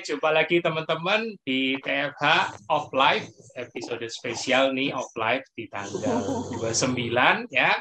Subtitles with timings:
[0.00, 6.24] Jumpa lagi teman-teman di TFH Off Life episode spesial nih Off Life di tanggal
[6.56, 6.96] 29
[7.52, 7.76] ya.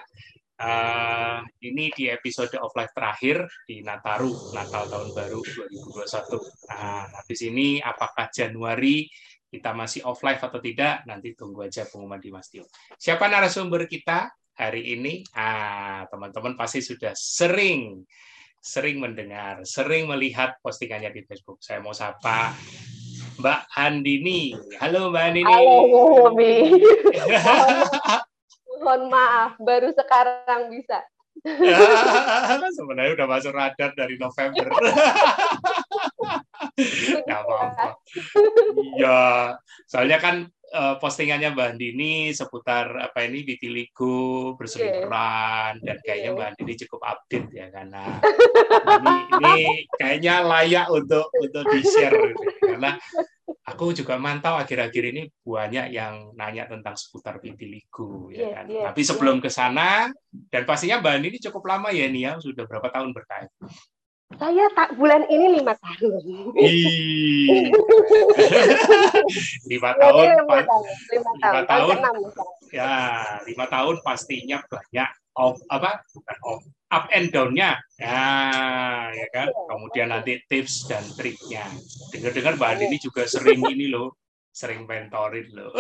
[0.60, 6.44] Uh, ini di episode Off Life terakhir di Nataru, Natal tahun baru 2021.
[6.68, 9.07] Nah, habis ini apakah Januari
[9.48, 11.07] kita masih off live atau tidak?
[11.07, 12.68] Nanti tunggu aja pengumuman di Mas Tio.
[13.00, 14.28] Siapa narasumber kita
[14.60, 15.24] hari ini?
[15.34, 18.04] Ah, teman-teman pasti sudah sering
[18.60, 21.64] sering mendengar, sering melihat postingannya di Facebook.
[21.64, 22.52] Saya mau sapa
[23.40, 24.52] Mbak Andini.
[24.84, 25.48] Halo Mbak Andini.
[25.48, 26.56] Halo Bobi.
[28.84, 31.04] Mohon maaf, baru sekarang bisa.
[32.80, 34.68] Sebenarnya udah masuk radar dari November.
[37.28, 37.96] ya apa-apa.
[38.76, 39.20] Iya,
[39.88, 46.73] soalnya kan uh, postingannya Mbak Andini seputar apa ini vitiligo berselingkuhan dan kayaknya Mbak Andini
[46.86, 48.03] cukup update ya karena
[49.02, 49.56] ini, ini
[49.98, 52.44] kayaknya layak untuk untuk di share gitu.
[52.64, 52.98] karena
[53.66, 58.66] aku juga mantau akhir-akhir ini banyak yang nanya tentang seputar vitiligo ya kan.
[58.70, 60.09] Yeah, Tapi sebelum ke sana
[60.50, 63.50] dan pastinya Mbak Andini cukup lama ya nih ya sudah berapa tahun berkait.
[64.38, 66.22] Saya tak bulan ini lima tahun.
[69.74, 71.98] lima tahun, lima tahun, lima tahun, tahun,
[72.70, 72.94] ya
[73.50, 76.62] lima tahun pastinya banyak off apa bukan off
[76.94, 78.22] up and down-nya, ya,
[79.10, 79.50] ya kan.
[79.50, 79.66] Iya.
[79.66, 81.66] Kemudian nanti tips dan triknya.
[82.14, 84.14] Dengar-dengar Mbak ini juga sering ini loh,
[84.54, 85.74] sering mentorin loh.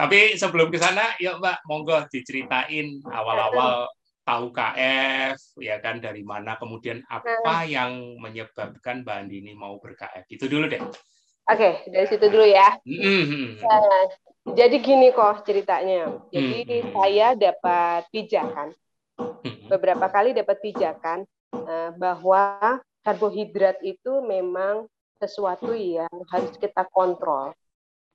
[0.00, 3.88] Tapi sebelum ke sana, yuk Mbak, monggo diceritain awal-awal
[4.26, 7.70] tahu KF ya kan dari mana kemudian apa hmm.
[7.70, 10.82] yang menyebabkan Mbak Andi ini mau ber-KF itu dulu deh.
[11.46, 12.74] Oke dari situ dulu ya.
[12.82, 13.62] Mm-hmm.
[13.62, 14.02] Nah,
[14.58, 16.10] jadi gini kok ceritanya.
[16.34, 16.90] Jadi mm-hmm.
[16.90, 18.74] saya dapat pijakan
[19.14, 19.70] mm-hmm.
[19.70, 21.22] beberapa kali dapat pijakan
[21.54, 24.90] uh, bahwa karbohidrat itu memang
[25.22, 27.54] sesuatu yang harus kita kontrol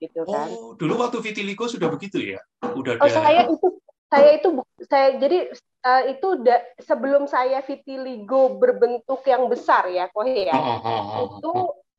[0.04, 0.52] gitu kan.
[0.52, 2.44] Oh, dulu waktu vitiligo sudah begitu ya?
[2.76, 3.68] Udah Oh, saya itu
[4.12, 4.50] saya itu
[4.92, 5.48] saya jadi
[5.88, 10.56] uh, itu da, sebelum saya vitiligo berbentuk yang besar ya Kohe ya.
[10.60, 11.52] Oh, oh, oh, itu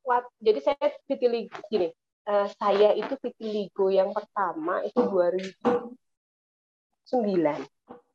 [0.04, 1.88] what, jadi saya vitiligo gini
[2.28, 5.96] uh, saya itu vitiligo yang pertama itu 2009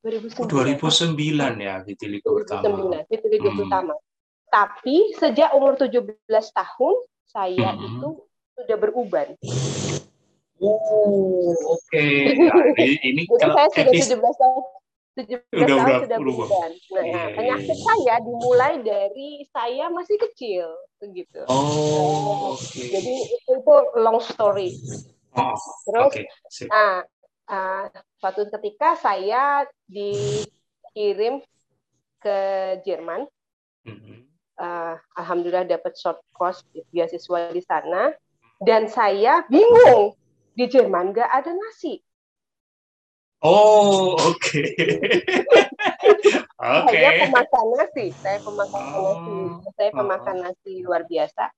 [0.05, 3.01] 2009 2009 ya vitiligo 2009, pertama.
[3.09, 3.59] vitiligo hmm.
[3.65, 3.93] pertama.
[4.47, 6.95] Tapi sejak umur 17 tahun
[7.27, 7.83] saya hmm.
[7.83, 8.09] itu
[8.55, 9.35] sudah beruban
[10.57, 11.77] Oh, oke.
[11.85, 12.33] Okay.
[12.33, 12.65] Nah,
[13.05, 14.09] ini kalau saya sudah etis...
[14.09, 14.63] 17 tahun
[15.17, 16.47] 17 udah, tahun udah, sudah berubah.
[16.93, 17.85] Nah, iya, penyakit iya.
[17.89, 20.69] saya dimulai dari saya masih kecil,
[21.01, 21.41] begitu.
[21.49, 22.61] Oh, oke.
[22.61, 22.93] Okay.
[22.93, 24.77] Jadi itu long story.
[25.33, 25.57] Oh,
[25.89, 26.25] Terus, okay.
[26.69, 27.01] nah,
[27.49, 27.85] uh,
[28.21, 31.41] suatu ketika saya dikirim
[32.21, 32.37] ke
[32.85, 33.25] Jerman.
[33.89, 34.19] Mm -hmm.
[34.61, 36.61] uh, Alhamdulillah dapat short course
[36.93, 38.13] beasiswa di sana,
[38.61, 40.13] dan saya bingung
[40.57, 42.01] di Jerman nggak ada nasi.
[43.45, 44.61] Oh, oke.
[46.57, 46.73] Okay.
[46.73, 46.89] oke.
[46.89, 46.97] Okay.
[46.97, 48.97] Saya pemakan nasi, saya pemakan oh.
[48.97, 49.37] nasi,
[49.77, 50.41] saya pemakan oh.
[50.41, 51.53] nasi luar biasa.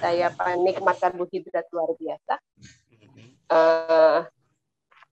[0.00, 2.34] Saya penikmat karbohidrat luar biasa.
[3.52, 4.24] Uh,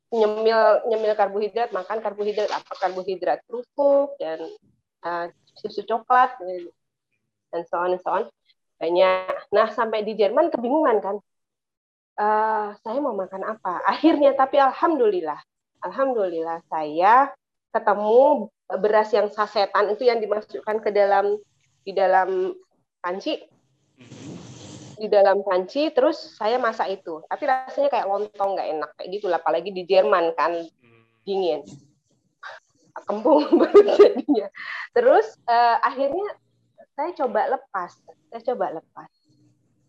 [0.08, 4.40] nyemil nyemil karbohidrat, makan karbohidrat, apa karbohidrat kerupuk dan
[5.04, 5.28] uh,
[5.60, 6.32] susu coklat
[7.52, 8.24] dan so on and so on.
[8.80, 9.52] Banyak.
[9.52, 11.20] Nah, sampai di Jerman kebingungan kan
[12.18, 13.80] uh, saya mau makan apa.
[13.92, 15.38] Akhirnya tapi alhamdulillah,
[15.86, 17.32] alhamdulillah saya
[17.72, 21.38] ketemu beras yang sasetan itu yang dimasukkan ke dalam
[21.86, 22.52] di dalam
[23.00, 23.38] panci.
[24.98, 27.22] Di dalam panci terus saya masak itu.
[27.30, 28.90] Tapi rasanya kayak lontong nggak enak.
[28.98, 30.58] Kayak gitu apalagi di Jerman kan.
[31.22, 31.62] Dingin.
[33.06, 33.46] Kembung
[34.02, 34.50] jadinya.
[34.90, 36.34] Terus uh, akhirnya
[36.98, 37.94] saya coba lepas.
[38.26, 39.17] Saya coba lepas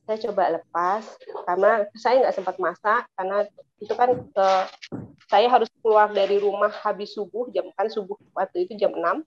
[0.09, 1.05] saya coba lepas
[1.45, 3.45] karena saya nggak sempat masak karena
[3.77, 4.49] itu kan ke
[5.29, 9.21] saya harus keluar dari rumah habis subuh jam kan subuh waktu itu jam 6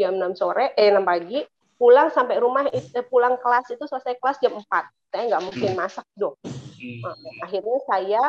[0.00, 1.44] jam 6 sore eh 6 pagi
[1.76, 4.64] pulang sampai rumah eh, pulang kelas itu selesai kelas jam 4
[5.12, 5.76] saya nggak mungkin hmm.
[5.76, 6.40] masak dong.
[6.40, 7.14] Nah,
[7.44, 8.22] akhirnya saya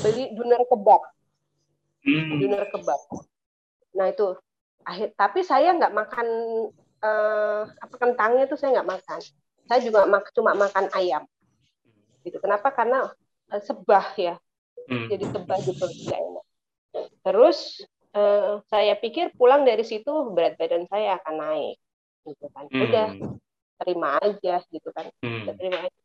[0.00, 1.04] beli doner kebab.
[2.00, 2.40] Hmm.
[2.40, 3.00] doner kebab.
[4.00, 4.32] Nah itu.
[4.88, 6.26] Akhir tapi saya nggak makan
[7.04, 9.20] eh, apa kentangnya itu saya nggak makan.
[9.68, 11.28] Saya juga mak cuma makan ayam
[12.30, 12.38] gitu.
[12.38, 12.70] Kenapa?
[12.70, 13.10] Karena
[13.50, 14.34] uh, sebah ya.
[14.86, 15.06] Hmm.
[15.10, 15.84] jadi sebah gitu.
[15.84, 16.44] Tidak enak.
[17.26, 17.58] Terus
[18.14, 21.76] uh, saya pikir pulang dari situ berat badan saya akan naik
[22.24, 22.64] gitu kan.
[22.70, 22.84] Hmm.
[22.86, 23.08] udah
[23.82, 25.10] terima aja gitu kan.
[25.20, 25.50] Hmm.
[25.58, 25.98] terima aja.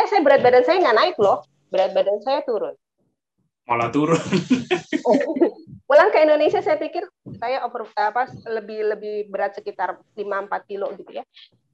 [0.00, 1.44] eh saya berat badan saya nggak naik loh.
[1.70, 2.74] Berat badan saya turun
[3.70, 4.18] malah turun.
[5.90, 7.06] Pulang ke Indonesia saya pikir
[7.38, 11.24] saya over apa lebih lebih berat sekitar 5 4 kilo gitu ya.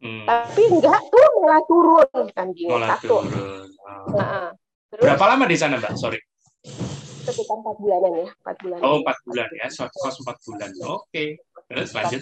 [0.04, 0.28] Hmm.
[0.28, 3.24] Tapi enggak tuh malah turun kan malah satu.
[3.24, 3.68] Turun.
[3.80, 4.12] Oh.
[4.12, 4.52] Nah,
[4.92, 5.92] terus, Berapa lama di sana, Mbak?
[5.96, 6.20] Sorry.
[7.24, 8.78] Sekitar 4 bulanan ya, 4 bulan.
[8.84, 9.66] Oh, 4 bulan ya.
[9.88, 10.70] Kos 4 bulan.
[10.84, 11.00] Oke.
[11.08, 11.28] Okay.
[11.66, 12.20] Terus lanjut.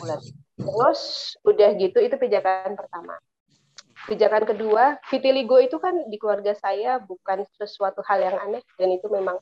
[0.56, 1.00] Terus
[1.44, 3.14] udah gitu itu pijakan pertama.
[4.04, 9.08] Pijakan kedua, vitiligo itu kan di keluarga saya bukan sesuatu hal yang aneh dan itu
[9.08, 9.40] memang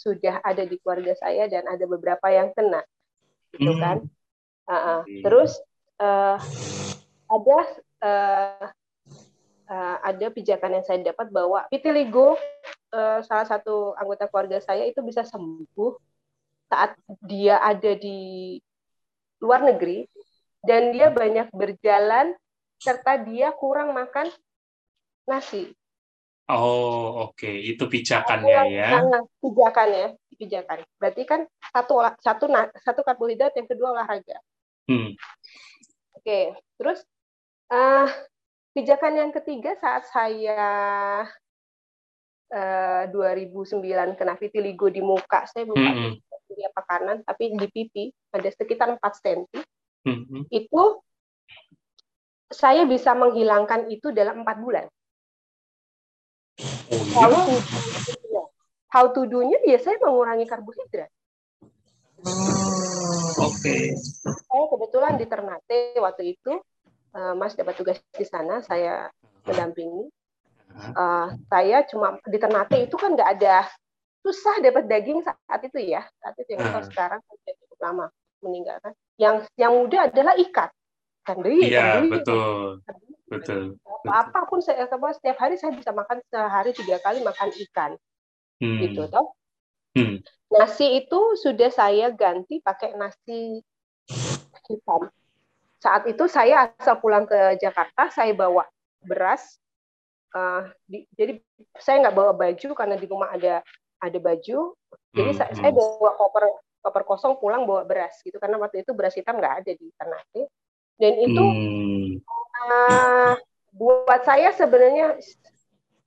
[0.00, 2.80] sudah ada di keluarga saya dan ada beberapa yang kena,
[3.52, 3.80] gitu hmm.
[3.84, 3.98] kan.
[4.64, 5.00] Uh -uh.
[5.20, 5.60] Terus
[6.00, 6.40] uh,
[7.28, 7.58] ada
[8.00, 8.66] uh,
[9.68, 12.40] uh, ada pijakan yang saya dapat bahwa vitiligo
[12.96, 15.92] uh, salah satu anggota keluarga saya itu bisa sembuh
[16.70, 18.56] saat dia ada di
[19.42, 20.06] luar negeri
[20.62, 22.36] dan dia banyak berjalan
[22.80, 24.28] serta dia kurang makan
[25.28, 25.72] nasi.
[26.50, 27.54] Oh, oke, okay.
[27.70, 28.98] itu pijakannya ya.
[29.06, 30.82] Nah, pijakannya, pijakan.
[30.98, 32.50] Berarti kan satu satu
[32.82, 34.42] satu karbohidrat, yang kedua olahraga.
[34.90, 35.14] Hmm.
[36.18, 36.44] Oke, okay.
[36.74, 37.06] terus
[37.70, 38.10] uh,
[38.74, 40.60] pijakan yang ketiga saat saya
[42.50, 46.50] uh, eh, 2009 kena vitiligo di muka, saya bukan hmm.
[46.50, 48.04] di apa kanan, tapi di pipi
[48.34, 49.40] ada sekitar 4 cm.
[50.02, 50.42] Hmm.
[50.50, 51.04] Itu
[52.50, 54.86] saya bisa menghilangkan itu dalam empat bulan.
[56.60, 57.14] Oh, iya?
[57.16, 57.54] How to,
[58.90, 61.10] how to do-nya biasanya mengurangi karbohidrat.
[62.20, 63.60] Hmm, Oke.
[63.60, 63.84] Okay.
[64.24, 66.60] Saya kebetulan di Ternate waktu itu,
[67.16, 69.08] uh, Mas dapat tugas di sana, saya
[69.48, 70.10] mendampingi.
[70.70, 73.66] Uh, saya cuma di Ternate itu kan nggak ada
[74.22, 76.84] susah dapat daging saat itu ya saat itu yang uh.
[76.86, 78.06] sekarang sudah cukup lama
[78.44, 78.92] meninggalkan.
[79.18, 80.70] Yang yang mudah adalah ikat
[81.38, 82.82] deri iya betul
[83.30, 83.78] betul
[84.10, 87.92] apa pun saya setiap hari saya bisa makan sehari tiga kali makan ikan
[88.58, 88.78] hmm.
[88.82, 89.30] gitu toh
[89.94, 90.18] hmm.
[90.50, 93.62] nasi itu sudah saya ganti pakai nasi
[94.66, 95.06] hitam
[95.80, 98.66] saat itu saya asal pulang ke Jakarta saya bawa
[99.00, 99.56] beras
[100.34, 101.38] uh, di, jadi
[101.78, 103.62] saya nggak bawa baju karena di rumah ada
[104.02, 104.74] ada baju
[105.14, 105.38] jadi hmm.
[105.38, 105.78] saya, saya hmm.
[105.78, 106.44] bawa koper
[106.80, 110.42] koper kosong pulang bawa beras gitu karena waktu itu beras hitam nggak ada di Ternate
[111.00, 112.10] dan itu hmm.
[112.60, 113.32] Uh,
[113.74, 115.16] buat saya sebenarnya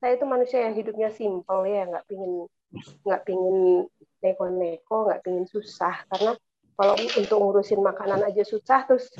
[0.03, 2.45] saya itu manusia yang hidupnya simpel ya nggak pingin
[3.07, 3.87] nggak pingin
[4.19, 6.35] neko-neko nggak pingin susah karena
[6.73, 9.13] kalau untuk ngurusin makanan aja susah terus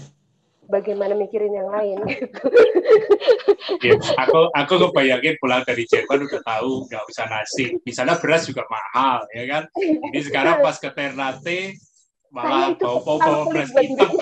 [0.68, 2.44] bagaimana mikirin yang lain gitu.
[3.84, 7.76] Ya, aku aku kebayangin pulang dari Jerman udah tahu nggak usah nasi.
[7.84, 9.64] Misalnya beras juga mahal ya kan.
[9.80, 11.76] Ini sekarang pas ke Ternate
[12.34, 14.10] malah bawa bawa beras hitam.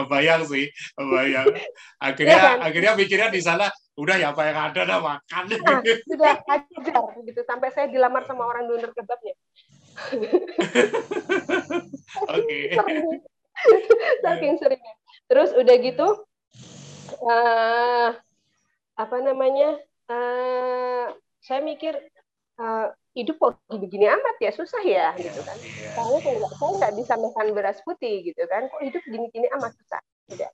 [0.00, 1.52] kebayang sih kebayang.
[2.00, 2.58] Akhirnya ya kan?
[2.64, 3.68] akhirnya mikirnya di sana
[4.00, 5.44] udah ya apa yang ada dah makan.
[5.52, 9.36] Nah, sudah ajar gitu sampai saya dilamar sama orang donor kebabnya.
[12.32, 12.60] Oke.
[13.56, 13.88] Okay.
[14.20, 14.94] saking seringnya.
[15.32, 16.08] Terus udah gitu
[17.24, 18.12] uh,
[19.00, 19.80] apa namanya
[20.12, 21.08] uh,
[21.40, 21.96] saya mikir
[22.60, 22.86] uh,
[23.16, 25.92] hidup kok begini amat ya susah ya gitu kan yeah.
[25.96, 30.00] saya nggak saya nggak bisa makan beras putih gitu kan kok hidup gini-gini amat susah
[30.28, 30.52] tidak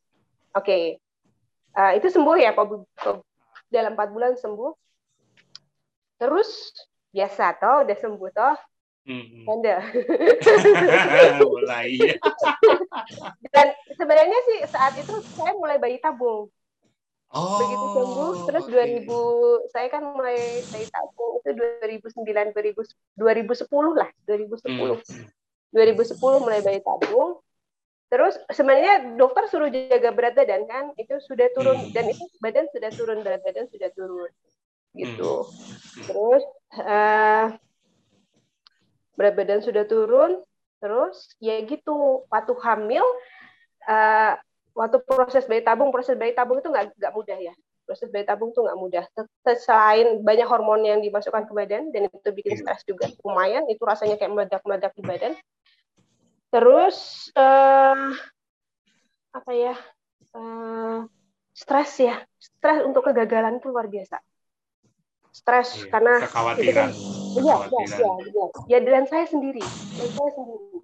[0.54, 0.84] oke okay.
[1.74, 2.86] uh, itu sembuh ya kok,
[3.72, 4.72] dalam empat bulan sembuh
[6.22, 6.70] terus
[7.12, 8.56] biasa toh udah sembuh toh.
[9.50, 9.82] Anda.
[11.42, 11.98] mulai.
[13.52, 13.66] Dan
[13.98, 16.48] sebenarnya sih saat itu saya mulai bayi tabung.
[17.32, 19.08] Oh, begitu sembuh terus okay.
[19.08, 20.36] 2000 saya kan mulai
[20.68, 25.00] dari tabung itu 2009 2000, 2010 lah 2010 hmm.
[25.72, 27.40] 2010 mulai bayi tabung
[28.12, 31.96] terus sebenarnya dokter suruh jaga berat badan kan itu sudah turun hmm.
[31.96, 34.28] dan itu badan sudah turun berat badan sudah turun
[34.92, 36.04] gitu hmm.
[36.04, 36.44] terus
[36.84, 37.56] uh,
[39.16, 40.44] berat badan sudah turun
[40.84, 43.06] terus ya gitu waktu hamil
[43.88, 44.36] uh,
[44.72, 47.54] waktu proses bayi tabung proses bayi tabung itu nggak nggak mudah ya.
[47.84, 49.04] Proses bayi tabung itu nggak mudah.
[49.58, 54.16] Selain banyak hormon yang dimasukkan ke badan dan itu bikin stres juga lumayan itu rasanya
[54.16, 55.32] kayak meledak meledak di badan.
[56.52, 58.12] Terus uh,
[59.32, 59.74] apa ya
[60.36, 61.04] uh,
[61.52, 62.16] stres ya.
[62.40, 64.20] Stres untuk kegagalan itu luar biasa.
[65.32, 66.90] Stres iya, karena kekhawatiran.
[67.40, 68.46] iya iya iya.
[68.68, 69.64] Ya dan saya sendiri
[69.96, 70.80] dan saya sendiri.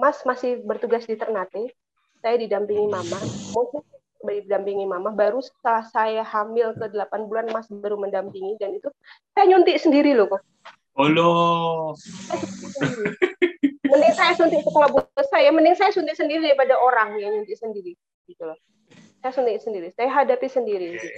[0.00, 1.76] Mas masih bertugas di Ternate
[2.20, 3.18] saya didampingi mama.
[3.56, 3.80] Mungkin
[4.20, 8.60] didampingi mama baru setelah saya hamil ke 8 bulan mas baru mendampingi.
[8.60, 8.88] Dan itu
[9.32, 10.44] saya nyuntik sendiri loh kok
[11.00, 11.30] oh lo.
[13.90, 17.96] Mending saya suntik setelah buat saya mending saya suntik sendiri daripada orang yang nyuntik sendiri
[18.28, 18.58] gitu loh.
[19.24, 21.08] Saya suntik sendiri saya hadapi sendiri gitu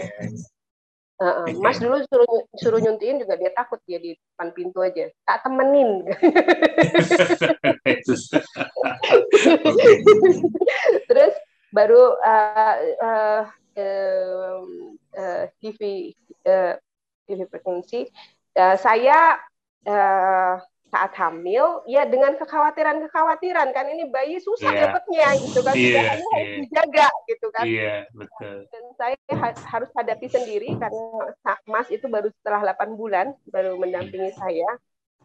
[1.23, 5.07] Uh, Mas dulu suruh suruh nyuntiin juga dia takut dia di depan pintu aja.
[5.23, 6.03] Tak temenin.
[11.07, 11.35] Terus
[11.71, 13.43] baru uh, uh,
[13.79, 14.59] uh,
[15.15, 16.11] uh, TV
[16.43, 16.75] uh,
[17.31, 18.11] TV frekuensi
[18.59, 19.39] uh, saya
[19.87, 20.59] uh,
[20.93, 24.93] saat hamil ya dengan kekhawatiran-kekhawatiran kan ini bayi susah yeah.
[24.93, 26.05] dapatnya gitu kan yeah, yeah.
[26.13, 26.57] harus iya.
[26.61, 28.57] dijaga gitu kan yeah, betul.
[28.69, 31.33] dan saya ha harus hadapi sendiri karena
[31.65, 34.69] Mas itu baru setelah 8 bulan baru mendampingi saya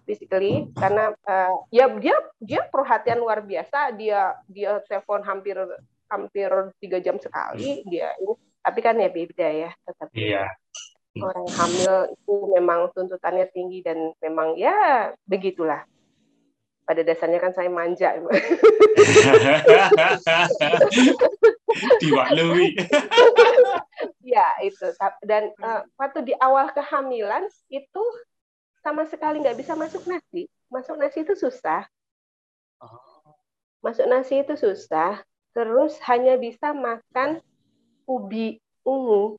[0.07, 5.59] physically karena uh, ya dia dia perhatian luar biasa dia dia telepon hampir
[6.07, 6.47] hampir
[6.79, 10.47] tiga jam sekali dia ini tapi kan ya beda ya tetap yeah
[11.21, 15.85] orang hamil itu memang tuntutannya tinggi dan memang ya begitulah.
[16.87, 18.15] Pada dasarnya kan saya manja.
[21.99, 22.79] Diwaklui.
[24.23, 24.87] ya itu
[25.27, 28.03] dan uh, waktu di awal kehamilan itu
[28.79, 30.47] sama sekali nggak bisa masuk nasi.
[30.71, 31.83] Masuk nasi itu susah.
[32.79, 33.35] Oh.
[33.83, 35.19] Masuk nasi itu susah.
[35.51, 37.43] Terus hanya bisa makan
[38.07, 39.35] ubi ungu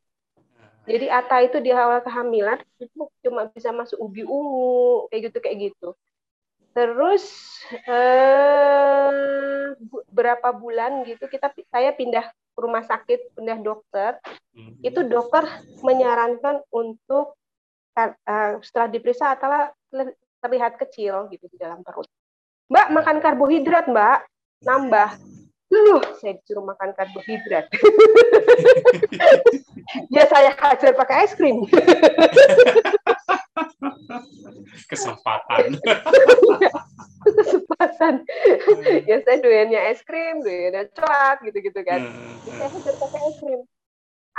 [0.88, 5.59] jadi Ata itu di awal kehamilan itu cuma bisa masuk ubi ungu kayak gitu kayak
[5.71, 5.88] gitu.
[6.73, 7.25] Terus
[7.85, 9.76] eh,
[10.09, 14.16] berapa bulan gitu kita saya pindah ke rumah sakit, pindah dokter.
[14.57, 14.75] Hmm.
[14.80, 15.45] Itu dokter
[15.85, 17.38] menyarankan untuk
[17.95, 19.71] uh, setelah diperiksa adalah
[20.38, 22.07] terlihat kecil gitu di dalam perut.
[22.71, 24.18] Mbak makan karbohidrat, Mbak.
[24.66, 25.11] Nambah.
[25.69, 27.69] Loh, saya disuruh makan karbohidrat.
[30.15, 31.61] ya saya hajar pakai es krim.
[34.89, 35.77] Kesempatan.
[37.29, 38.25] Kesempatan.
[39.05, 42.01] ya saya doyannya es krim, doyannya coklat gitu-gitu kan.
[42.01, 43.61] Hmm, saya hajar pakai es krim.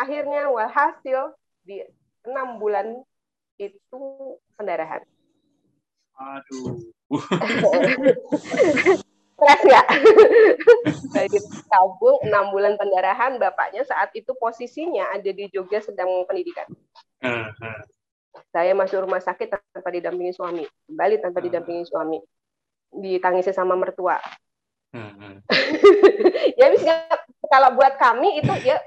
[0.01, 1.85] Akhirnya walhasil di
[2.25, 3.05] enam bulan
[3.61, 4.01] itu
[4.57, 5.05] pendarahan.
[6.17, 6.81] Aduh.
[9.39, 9.87] Stres nggak?
[11.15, 11.39] Saya
[11.71, 16.67] tabung enam bulan pendarahan, bapaknya saat itu posisinya ada di Jogja sedang pendidikan.
[17.23, 17.79] Uh -huh.
[18.51, 21.47] Saya masuk rumah sakit tanpa didampingi suami, kembali tanpa uh -huh.
[21.47, 22.19] didampingi suami,
[22.91, 24.19] ditangisi sama mertua.
[24.91, 25.33] Uh -huh.
[26.59, 27.07] ya bisa
[27.47, 28.77] kalau buat kami itu ya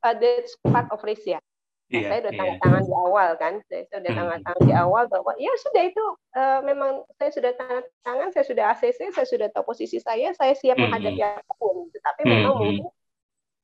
[0.00, 0.30] ada
[0.64, 1.38] part of risk ya.
[1.88, 2.40] Nah, iya, saya sudah iya.
[2.44, 4.44] tanda tangan di awal kan, saya sudah tanda hmm.
[4.44, 6.04] tangan di awal bahwa ya sudah itu
[6.36, 10.52] uh, memang saya sudah tanda tangan, saya sudah ACC, saya sudah tahu posisi saya, saya
[10.52, 10.84] siap hmm.
[10.84, 11.88] menghadapi apa pun.
[11.88, 12.28] Tetapi hmm.
[12.28, 12.86] memang mungkin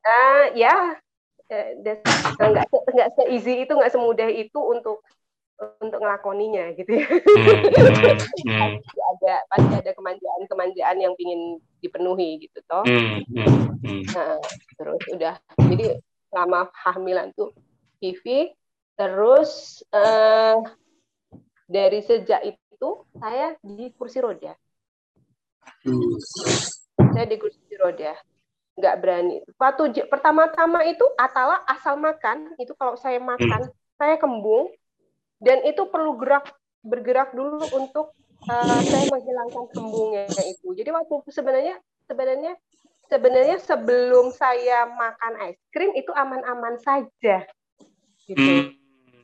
[0.08, 0.96] uh, ya
[1.52, 2.64] uh, nggak
[2.96, 5.04] nggak se-easy itu, nggak semudah itu untuk
[5.84, 7.06] untuk ngelakoninya gitu ya.
[8.48, 8.80] Hmm.
[8.80, 12.88] pasti ada pasti ada kemanjaan-kemanjaan yang ingin dipenuhi gitu toh.
[14.16, 14.40] Nah,
[14.80, 16.00] terus udah jadi
[16.32, 17.52] selama hamilan tuh
[17.98, 18.54] TV.
[18.94, 20.62] Terus uh,
[21.66, 24.54] dari sejak itu saya di kursi roda.
[26.96, 28.14] Saya di kursi roda,
[28.78, 29.36] nggak berani.
[29.56, 33.74] Waktu pertama-tama itu Atala asal makan, itu kalau saya makan, hmm.
[33.96, 34.70] saya kembung,
[35.40, 36.52] dan itu perlu gerak
[36.84, 38.12] bergerak dulu untuk
[38.48, 40.76] uh, saya menghilangkan kembungnya itu.
[40.76, 41.74] Jadi waktu itu sebenarnya
[42.04, 42.52] sebenarnya
[43.08, 47.44] sebenarnya sebelum saya makan es krim itu aman-aman saja.
[48.24, 48.40] Gitu.
[48.40, 48.72] Hmm,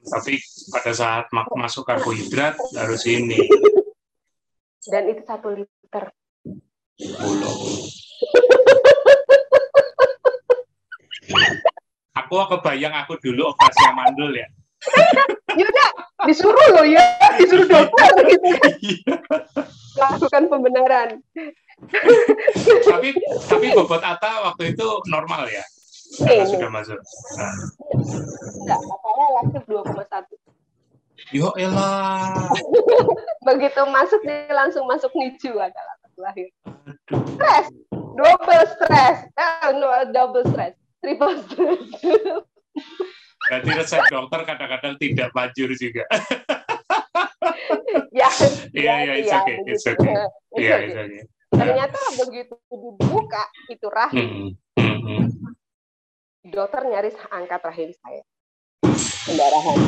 [0.05, 0.37] tapi
[0.69, 3.41] pada saat masuk karbohidrat harus ini.
[4.85, 6.05] Dan itu satu liter.
[7.01, 7.59] Bulog.
[12.13, 14.47] aku kebayang aku dulu operasi mandul ya.
[15.57, 15.87] Yuda,
[16.31, 17.03] disuruh loh ya,
[17.41, 18.49] disuruh dokter gitu.
[20.01, 21.09] Lakukan pembenaran.
[22.85, 23.17] tapi
[23.49, 25.65] tapi bobot Ata waktu itu normal ya?
[26.21, 26.99] Karena sudah masuk.
[27.37, 27.55] Nah.
[28.61, 30.51] Enggak, makanya lahir 2,1.
[31.31, 32.49] Yo elah.
[33.49, 36.49] Begitu masuk dia langsung masuk NICU adalah lahir.
[37.09, 41.85] Stres, double stress, eh, no, double stress, triple stress.
[43.41, 46.05] Berarti resep dokter kadang-kadang tidak manjur juga.
[48.13, 48.29] ya,
[48.77, 50.15] iya, iya, it's okay, it's okay.
[50.61, 51.23] Iya, it's okay.
[51.51, 54.55] Ternyata begitu dibuka itu rahim.
[54.77, 54.91] Hmm.
[55.01, 55.25] Hmm.
[56.45, 58.23] Dokter nyaris angkat rahim saya.
[59.29, 59.79] Pendarahan.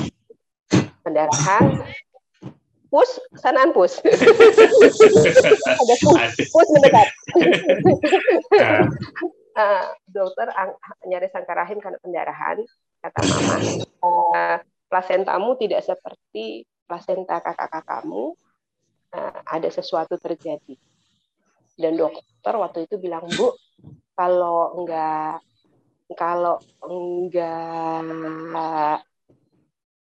[1.01, 1.65] Pendarahan.
[2.93, 3.09] Pus,
[3.41, 4.05] sanaan pus.
[5.65, 6.21] Ada pus,
[6.53, 7.09] pus mendekat.
[9.57, 9.85] uh,
[10.17, 10.77] dokter ang,
[11.09, 12.61] nyaris angkat rahim karena pendarahan,
[13.01, 13.57] kata mama.
[14.05, 14.57] Uh,
[14.93, 18.37] plasentamu tidak seperti plasenta kakak-kakakmu.
[19.13, 20.77] Uh, ada sesuatu terjadi.
[21.81, 23.57] Dan dokter waktu itu bilang, Bu,
[24.13, 25.41] kalau enggak
[26.17, 28.03] kalau enggak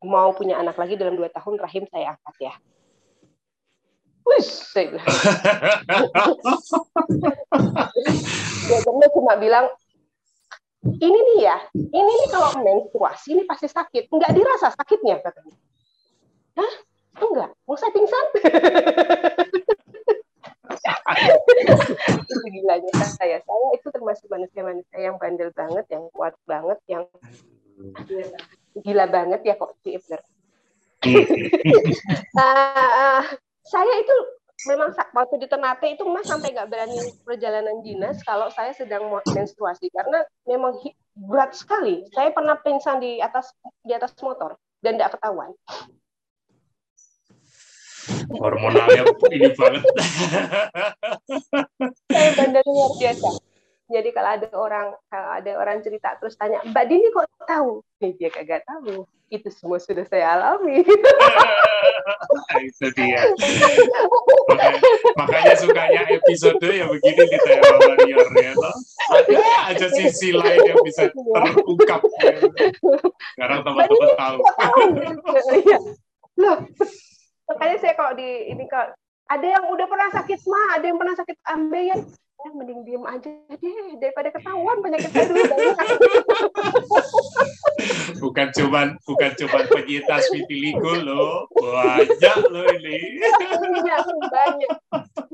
[0.04, 2.54] mau punya anak lagi dalam dua tahun rahim saya angkat ya.
[4.28, 5.08] Wih, saya bilang.
[8.68, 9.66] ya, cuma bilang,
[10.84, 14.12] ini nih ya, ini nih kalau menstruasi ini pasti sakit.
[14.12, 15.56] Enggak dirasa sakitnya katanya.
[16.60, 16.72] Hah?
[17.18, 18.26] Enggak, mau saya pingsan.
[22.22, 23.38] itu gilanya saya.
[23.42, 27.04] Saya itu termasuk manusia-manusia yang bandel banget, yang kuat banget, yang
[28.82, 30.20] gila banget ya kok si Ibner.
[32.34, 33.22] uh,
[33.72, 34.16] saya itu
[34.66, 39.86] memang waktu di Ternate itu mas sampai nggak berani perjalanan dinas kalau saya sedang menstruasi
[39.94, 40.74] karena memang
[41.14, 42.02] berat sekali.
[42.10, 43.54] Saya pernah pingsan di atas
[43.86, 45.54] di atas motor dan tidak ketahuan.
[48.28, 49.82] Hormonalnya ini banget.
[52.08, 53.28] saya bandar luar biasa.
[53.88, 57.80] Jadi kalau ada orang kalau ada orang cerita terus tanya, Mbak Dini kok tahu?
[58.04, 59.08] Eh, dia kagak tahu.
[59.32, 60.84] Itu semua sudah saya alami.
[62.68, 63.32] itu dia.
[64.48, 64.80] Makanya,
[65.16, 68.52] makanya sukanya episode ya begini di Tema Warrior ya.
[68.56, 68.76] Toh.
[69.08, 69.36] Ada
[69.72, 72.00] aja sisi lain yang bisa terungkap.
[72.24, 72.36] Ya.
[73.36, 74.38] Sekarang teman-teman tahu.
[75.64, 75.78] Iya.
[76.38, 76.58] Loh,
[77.48, 78.92] makanya saya kalau di ini kalau
[79.28, 82.00] ada yang udah pernah sakit mah, ada yang pernah sakit ambeien,
[82.38, 85.42] ya mending diem aja deh daripada ketahuan penyakit saya dulu
[88.22, 94.72] bukan cuman bukan cuman penyintas vitiligo loh banyak loh ini banyak banyak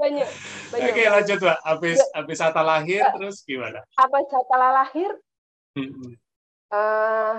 [0.01, 0.29] banyak,
[0.73, 0.91] banyak.
[0.97, 2.09] oke lanjut pak habis ya.
[2.17, 3.13] habis Atta lahir ya.
[3.21, 5.11] terus gimana habis Atala lahir
[5.77, 6.17] hmm.
[6.73, 7.37] uh,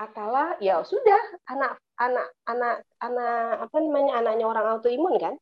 [0.00, 5.36] Atala ya sudah anak anak anak anak apa namanya anaknya orang autoimun kan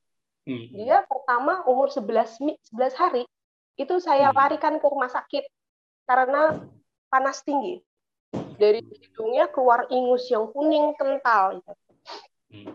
[0.48, 0.64] Hmm.
[0.72, 2.40] Dia pertama umur 11
[2.72, 3.28] 11 hari
[3.76, 4.36] itu saya hmm.
[4.40, 5.44] larikan ke rumah sakit
[6.08, 6.56] karena
[7.12, 7.84] panas tinggi.
[8.56, 11.60] Dari hidungnya keluar ingus yang kuning kental.
[12.48, 12.72] Hmm.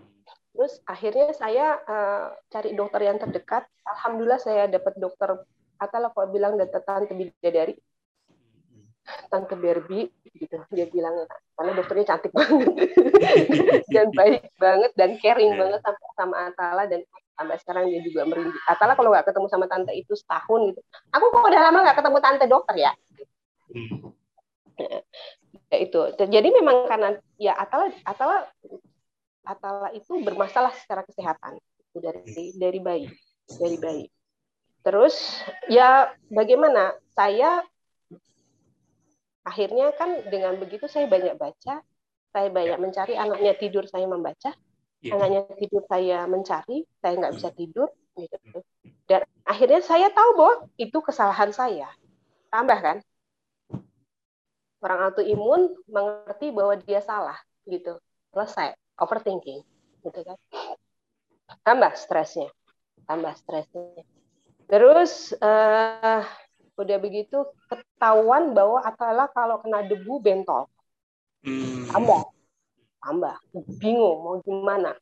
[0.53, 3.65] Terus akhirnya saya uh, cari dokter yang terdekat.
[3.89, 5.41] Alhamdulillah saya dapat dokter
[5.81, 7.73] atau kok bilang dokter tante bidadari
[9.27, 10.07] tante Barbie
[10.39, 11.27] gitu dia bilang
[11.59, 12.71] karena dokternya cantik banget
[13.95, 18.61] dan baik banget dan caring banget sama sama Atala dan sampai sekarang dia juga merinding.
[18.69, 22.17] Atala kalau nggak ketemu sama tante itu setahun gitu, aku kok udah lama nggak ketemu
[22.21, 22.91] tante dokter ya.
[25.69, 25.99] Ya itu.
[26.17, 28.37] Jadi memang karena ya Atala Atala
[29.43, 32.21] Atala itu bermasalah secara kesehatan itu dari
[32.57, 33.07] dari bayi
[33.57, 34.05] dari bayi.
[34.83, 35.15] Terus
[35.71, 37.63] ya bagaimana saya
[39.43, 41.83] akhirnya kan dengan begitu saya banyak baca,
[42.33, 44.51] saya banyak mencari anaknya tidur saya membaca,
[45.03, 45.13] yeah.
[45.15, 48.37] anaknya tidur saya mencari saya nggak bisa tidur gitu.
[49.07, 51.89] Dan akhirnya saya tahu bahwa itu kesalahan saya.
[52.49, 52.97] Tambah kan?
[54.83, 57.99] Orang autoimun mengerti bahwa dia salah gitu.
[58.31, 59.61] Selesai overthinking
[60.03, 60.37] gitu kan.
[61.63, 62.51] Tambah stresnya
[63.05, 64.03] tambah stresnya.
[64.67, 66.23] Terus uh,
[66.73, 70.69] udah begitu ketahuan bahwa Atala kalau kena debu bentol.
[71.43, 71.91] Hmm.
[71.91, 72.21] tambah.
[73.03, 73.35] Tambah.
[73.83, 74.95] Bingung mau gimana.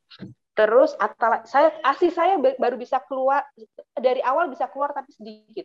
[0.52, 3.46] Terus atau saya asi saya baru bisa keluar
[3.96, 5.64] dari awal bisa keluar tapi sedikit.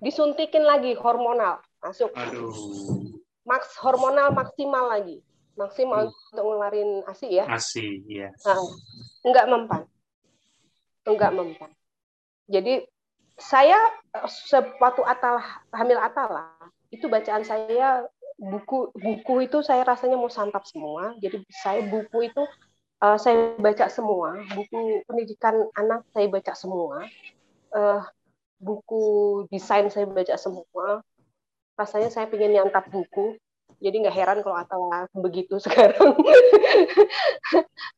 [0.00, 1.60] Disuntikin lagi hormonal.
[1.84, 2.12] Masuk.
[2.16, 2.52] Aduh.
[3.44, 5.20] maks hormonal maksimal lagi.
[5.58, 6.30] Maksimal uh.
[6.32, 7.44] untuk ngeluarin asi ya.
[7.50, 8.56] Asi ya nah,
[9.26, 9.82] enggak mempan.
[11.04, 11.70] Enggak mempan.
[12.46, 12.86] Jadi
[13.40, 13.76] saya
[14.28, 15.40] sepatu atal
[15.72, 16.52] hamil atala
[16.92, 18.04] itu bacaan saya
[18.36, 21.16] buku buku itu saya rasanya mau santap semua.
[21.20, 22.42] Jadi saya buku itu
[23.00, 24.40] uh, saya baca semua.
[24.52, 27.04] Buku pendidikan anak saya baca semua.
[27.72, 28.02] Uh,
[28.60, 29.02] buku
[29.48, 31.04] desain saya baca semua.
[31.76, 33.36] Rasanya saya ingin nyantap buku.
[33.80, 34.80] Jadi nggak heran kalau atau
[35.16, 36.16] begitu sekarang.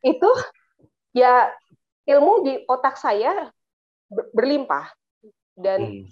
[0.03, 0.31] itu
[1.15, 1.51] ya
[2.07, 3.51] ilmu di otak saya
[4.11, 4.91] berlimpah
[5.63, 6.05] dan hmm.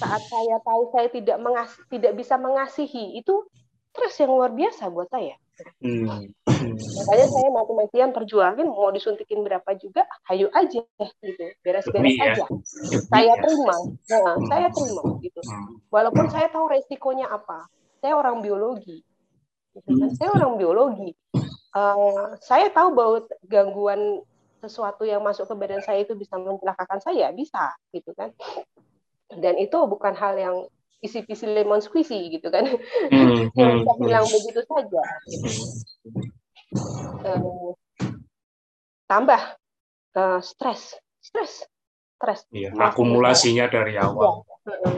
[0.00, 3.44] saat saya tahu saya tidak mengas tidak bisa mengasihi itu
[3.94, 5.38] stres yang luar biasa buat saya.
[5.78, 6.34] Hmm.
[6.74, 12.34] Makanya saya mati-matian perjuangin mau disuntikin berapa juga, hayu aja gitu, beres-beres ya.
[12.34, 12.44] aja.
[13.06, 13.42] Saya ya.
[13.42, 13.76] terima,
[14.10, 14.46] nah, hmm.
[14.50, 15.40] saya terima gitu.
[15.46, 15.78] Hmm.
[15.94, 17.70] Walaupun saya tahu resikonya apa.
[18.02, 19.00] Saya orang biologi,
[19.78, 20.10] gitu kan?
[20.18, 21.14] Saya orang biologi.
[21.74, 24.20] Uh, saya tahu bahwa gangguan
[24.60, 28.34] sesuatu yang masuk ke badan saya itu bisa mencelakakan saya, bisa gitu kan.
[29.38, 30.56] Dan itu bukan hal yang
[31.04, 32.64] isi-isi lemon squeezy gitu kan.
[33.12, 34.00] Hmm, hmm, hmm.
[34.00, 35.02] bilang begitu saja.
[37.24, 37.70] Uh,
[39.06, 39.40] tambah
[40.18, 41.62] uh, stres stres
[42.18, 44.42] stres iya, akumulasinya dari awal.
[44.66, 44.90] Ya,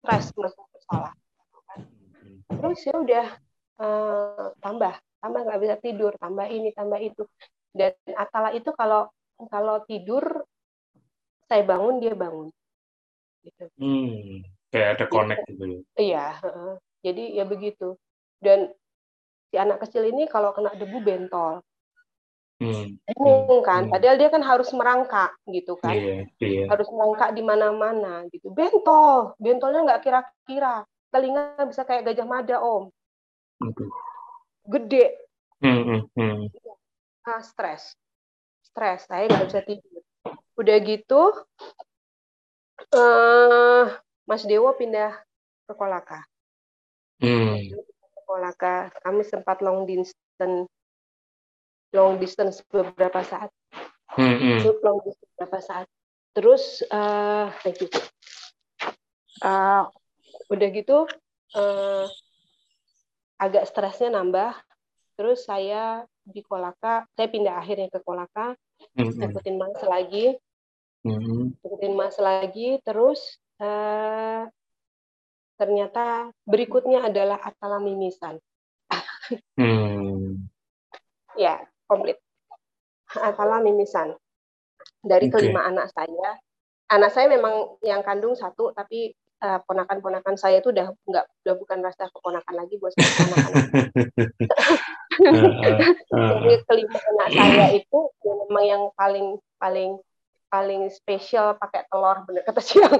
[0.00, 1.12] stres merasa bersalah
[2.60, 3.26] terus ya udah
[3.80, 4.94] uh, tambah.
[5.20, 6.12] Tambah nggak bisa tidur.
[6.16, 7.24] Tambah ini tambah itu.
[7.72, 9.08] Dan Atala itu kalau
[9.48, 10.44] kalau tidur
[11.48, 12.52] saya bangun dia bangun
[13.44, 15.80] gitu hmm, kayak ada connect gitu ya?
[15.96, 17.96] iya uh, jadi ya begitu
[18.40, 18.72] dan
[19.50, 21.64] si anak kecil ini kalau kena debu bentol
[22.60, 23.00] Hmm.
[23.08, 23.92] Bingung kan, hmm.
[23.96, 26.68] padahal dia kan harus merangkak gitu kan, yeah, yeah.
[26.68, 28.52] harus merangkak di mana-mana gitu.
[28.52, 32.92] Bentol, bentolnya nggak kira-kira, telinga bisa kayak gajah mada om,
[33.64, 33.88] okay.
[34.68, 35.04] gede,
[35.64, 36.40] hmm, hmm, hmm.
[37.24, 37.96] ah stres,
[38.60, 40.04] stres, saya nggak bisa tidur.
[40.60, 41.32] Udah gitu,
[42.94, 43.84] uh,
[44.24, 45.16] Mas Dewo pindah
[45.68, 46.24] ke Kolaka.
[47.20, 47.56] Hmm.
[47.68, 50.68] Ke Kolaka, kami sempat long distance
[51.90, 53.50] long distance beberapa saat.
[54.14, 54.58] Hmm, hmm.
[54.82, 55.86] long distance beberapa saat.
[56.32, 57.90] Terus uh, thank you.
[59.40, 59.88] Uh,
[60.52, 61.08] udah gitu
[61.56, 62.06] uh,
[63.40, 64.54] agak stresnya nambah.
[65.18, 68.56] Terus saya di Kolaka, saya pindah akhirnya ke Kolaka,
[68.96, 69.20] mm-hmm.
[69.32, 70.36] ikutin mas lagi,
[71.06, 71.64] mm-hmm.
[71.64, 74.48] ikutin mas lagi, terus uh,
[75.60, 78.40] ternyata berikutnya adalah Atala Mimisan.
[79.60, 80.50] hmm.
[81.38, 82.18] Ya, komplit.
[83.10, 84.14] Atala mimisan.
[85.00, 85.50] Dari okay.
[85.50, 86.36] kelima anak saya,
[86.92, 91.78] anak saya memang yang kandung satu, tapi uh, ponakan-ponakan saya itu udah nggak udah bukan
[91.80, 93.66] rasa keponakan lagi buat anak-anak.
[96.12, 100.00] Jadi kelima anak saya itu memang yang paling paling
[100.50, 102.90] paling spesial pakai telur bener kata siang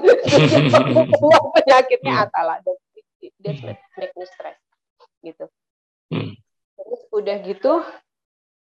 [1.59, 2.23] penyakitnya hmm.
[2.25, 2.75] atala dan
[3.21, 3.53] dia
[3.99, 4.57] make me stress
[5.21, 5.45] gitu
[6.09, 6.33] hmm.
[6.79, 7.73] terus udah gitu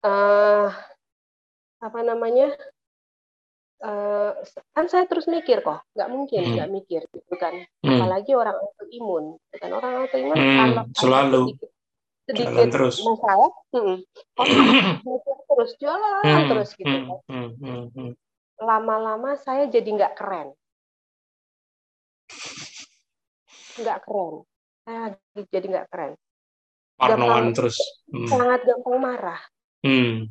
[0.03, 0.69] uh,
[1.81, 2.57] apa namanya
[3.85, 4.33] uh,
[4.77, 6.53] kan saya terus mikir kok nggak mungkin hmm.
[6.57, 6.77] nggak hmm.
[6.81, 7.91] mikir gitu kan hmm.
[8.01, 10.59] apalagi orang autoimun gitu kan orang autoimun hmm.
[10.59, 11.71] kalau selalu sedikit,
[12.29, 12.97] sedikit terus.
[13.03, 13.97] masalah hmm,
[15.51, 16.49] terus jalan hmm.
[16.49, 17.07] terus gitu hmm.
[17.07, 17.51] kan hmm.
[17.61, 17.85] Hmm.
[17.95, 18.13] Hmm.
[18.61, 20.53] Lama-lama saya jadi nggak keren
[23.81, 24.35] nggak keren
[24.85, 25.17] saya
[25.49, 26.13] jadi nggak keren
[27.01, 27.81] parnoan terus
[28.13, 28.29] hmm.
[28.29, 29.41] sangat gampang marah
[29.81, 30.29] Hmm.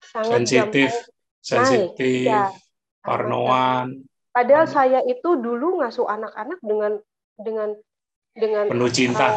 [0.00, 0.92] Sangat sensitif,
[1.40, 2.52] sensitif, ya.
[3.04, 4.04] parnoan.
[4.32, 4.74] Padahal hmm.
[4.76, 6.92] saya itu dulu ngasuh anak-anak dengan
[7.40, 7.68] dengan
[8.36, 9.28] dengan penuh cinta.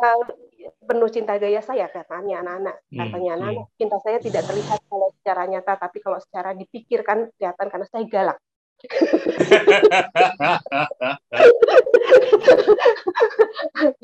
[0.00, 0.20] Uh,
[0.86, 3.38] penuh cinta gaya saya katanya anak-anak hmm, katanya hmm.
[3.42, 8.04] anak-anak cinta saya tidak terlihat kalau secara nyata tapi kalau secara dipikirkan kelihatan karena saya
[8.06, 8.38] galak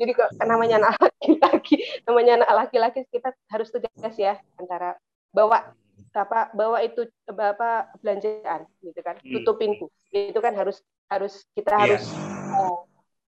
[0.01, 1.77] Jadi kok namanya anak laki-laki,
[2.09, 4.97] namanya anak laki-laki kita harus tegas ya antara
[5.29, 5.77] bawa
[6.13, 9.41] apa bawa itu apa belanjaan gitu kan hmm.
[9.41, 11.81] tutup pintu itu kan harus harus kita yeah.
[11.81, 12.05] harus
[12.53, 12.77] uh,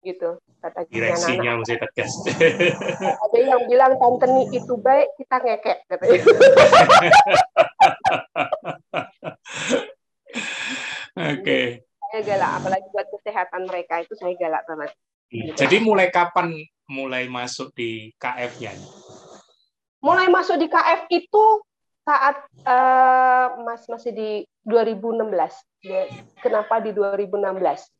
[0.06, 2.14] gitu kata direksinya mesti tegas
[3.26, 6.20] ada yang bilang tante itu baik kita ngekek katanya
[11.16, 11.40] Oke.
[11.40, 11.66] Okay.
[12.12, 14.92] Saya galak, apalagi buat kesehatan mereka itu saya galak banget.
[15.32, 15.56] Hmm.
[15.56, 16.52] Jadi mulai kapan
[16.92, 18.76] mulai masuk di KF-nya?
[20.04, 21.46] Mulai masuk di KF itu
[22.06, 22.36] saat
[22.68, 24.32] uh, Mas masih di
[24.68, 25.32] 2016.
[26.44, 27.95] Kenapa di 2016?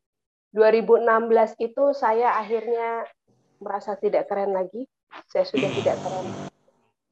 [0.56, 3.04] 2016 itu saya akhirnya
[3.60, 4.88] merasa tidak keren lagi.
[5.28, 6.56] Saya sudah tidak keren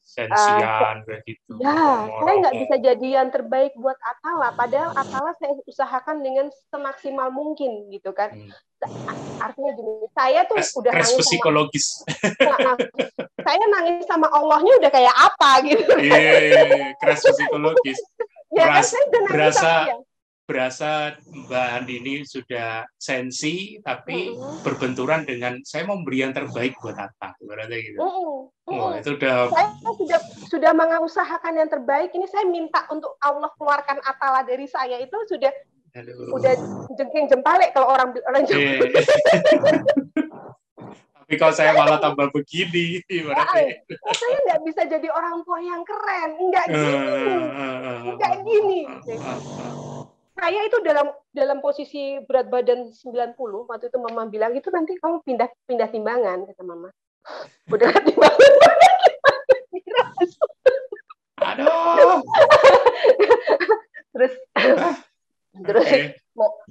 [0.04, 1.52] sensian uh, gitu.
[1.64, 4.54] Ya, saya nggak bisa jadi yang terbaik buat Atala.
[4.54, 8.30] Padahal Atala saya usahakan dengan semaksimal mungkin gitu kan.
[8.30, 8.52] Hmm.
[9.40, 12.04] Artinya gini, saya tuh Kres, udah nangis psikologis.
[12.36, 12.76] Sama,
[13.48, 15.94] saya nangis sama Allahnya udah kayak apa gitu.
[15.98, 17.16] Iya, yeah, yeah, yeah.
[17.16, 18.00] psikologis.
[18.54, 19.72] ya, berasa, kan berasa
[20.44, 24.60] berasa Mbak Andi ini sudah sensi tapi mm-hmm.
[24.68, 28.00] berbenturan dengan saya mau beri yang terbaik buat apa berarti gitu.
[28.04, 28.80] Mm-hmm.
[28.80, 29.68] Oh, itu udah saya
[30.00, 35.16] sudah sudah mengusahakan yang terbaik ini saya minta untuk Allah keluarkan atala dari saya itu
[35.28, 35.52] sudah
[35.94, 36.32] Aduh.
[36.32, 36.54] udah
[36.96, 38.82] jengking jempalik kalau orang orang yeah.
[41.24, 46.30] tapi kalau saya malah tambah begini berarti saya nggak bisa jadi orang tua yang keren
[46.52, 47.36] nggak gini
[48.16, 48.80] nggak gini
[50.34, 53.38] saya itu dalam dalam posisi berat badan 90
[53.70, 56.90] waktu itu mama bilang itu nanti kamu pindah pindah timbangan kata mama.
[57.74, 58.52] Udah timbangan
[61.44, 62.22] aduh.
[64.14, 64.34] terus
[65.54, 66.02] terus okay.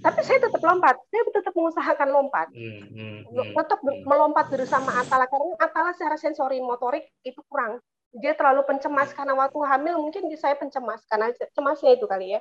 [0.03, 0.96] tapi saya tetap lompat.
[1.07, 2.48] Saya tetap mengusahakan lompat.
[2.51, 4.03] Hmm, hmm, hmm, tetap hmm.
[4.03, 7.79] melompat bersama Atala karena Atala secara sensori motorik itu kurang.
[8.12, 12.40] Dia terlalu pencemas karena waktu hamil mungkin saya pencemas karena cemasnya itu kali ya.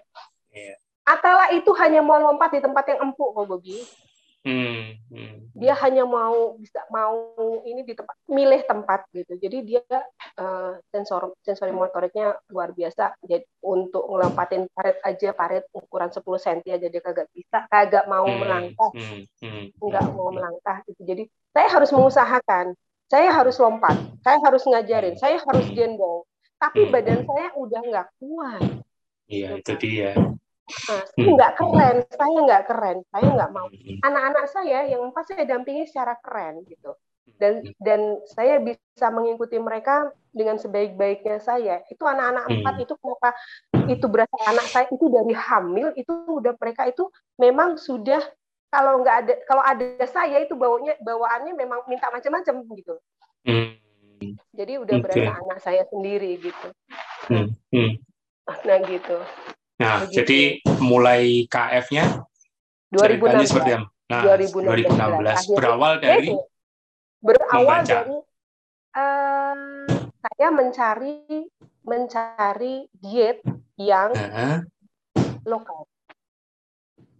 [0.51, 0.75] Yeah.
[1.01, 3.81] Atala itu hanya mau lompat di tempat yang empuk kok Bobi.
[4.41, 5.53] Hmm, hmm.
[5.53, 9.37] Dia hanya mau bisa mau ini di tempat milih tempat gitu.
[9.37, 9.85] Jadi dia
[10.41, 13.21] uh, sensor sensori motoriknya luar biasa.
[13.21, 18.25] Jadi untuk ngelempatin paret aja paret ukuran 10 cm aja dia kagak bisa, kagak mau
[18.25, 18.89] hmm, melangkah.
[18.97, 21.01] Hmm, hmm, nggak hmm, mau melangkah gitu.
[21.05, 22.73] Jadi saya harus mengusahakan.
[23.11, 26.23] Saya harus lompat, saya harus ngajarin, saya harus gendong.
[26.55, 26.91] Tapi hmm.
[26.95, 28.63] badan saya udah nggak kuat.
[29.27, 29.59] Iya, gitu.
[29.59, 30.11] itu dia.
[30.89, 33.67] Nah, nggak keren, saya nggak keren, saya nggak mau.
[34.03, 36.95] Anak-anak saya yang pas saya dampingi secara keren gitu,
[37.37, 41.83] dan dan saya bisa mengikuti mereka dengan sebaik-baiknya saya.
[41.91, 42.55] Itu anak-anak hmm.
[42.61, 43.29] empat itu kenapa
[43.91, 48.21] itu berasa anak saya itu dari hamil itu udah mereka itu memang sudah
[48.71, 52.95] kalau nggak ada kalau ada saya itu bawanya bawaannya memang minta macam-macam gitu.
[53.43, 53.75] Hmm.
[54.55, 55.03] Jadi udah okay.
[55.03, 56.67] berasa anak saya sendiri gitu.
[57.27, 57.51] Hmm.
[57.73, 57.91] Hmm.
[58.63, 59.17] Nah gitu.
[59.81, 60.13] Nah, Begitu.
[60.21, 60.41] jadi
[60.77, 62.05] mulai KF-nya
[62.93, 63.49] 2016.
[63.49, 63.87] seperti apa?
[64.13, 65.49] Nah, 2016.
[65.49, 65.57] 2016.
[65.57, 66.29] Berawal dari
[67.21, 67.85] berawal membaca.
[67.89, 68.17] dari
[68.93, 69.57] uh,
[70.21, 71.17] saya mencari
[71.81, 73.41] mencari diet
[73.81, 74.55] yang uh -huh.
[75.49, 75.89] lokal.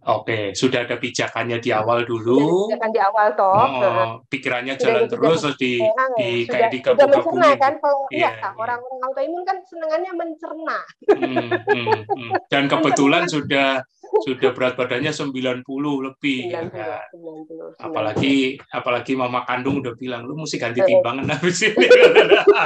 [0.02, 2.66] Oke, sudah ada pijakannya di awal dulu.
[2.66, 3.54] Pijakan di awal toh.
[3.54, 7.72] Oh, pikirannya jalan sudah, terus terus di, ya, di sudah, kayak di sudah mencerna kan
[7.78, 10.78] kalau iya, ya, orang-orang autoimun kan senangannya mencerna.
[11.06, 12.30] Hmm, hmm, hmm.
[12.50, 13.86] Dan kebetulan sudah
[14.20, 15.64] sudah berat badannya 90
[16.04, 17.00] lebih 90, ya kan?
[17.16, 17.88] 90, 90.
[17.88, 18.34] apalagi
[18.68, 21.88] apalagi mama kandung udah bilang lu mesti ganti timbangan habis ini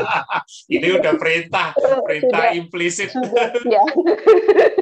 [0.74, 1.70] ini udah perintah
[2.02, 3.84] perintah sudah, implisit sudah, ya.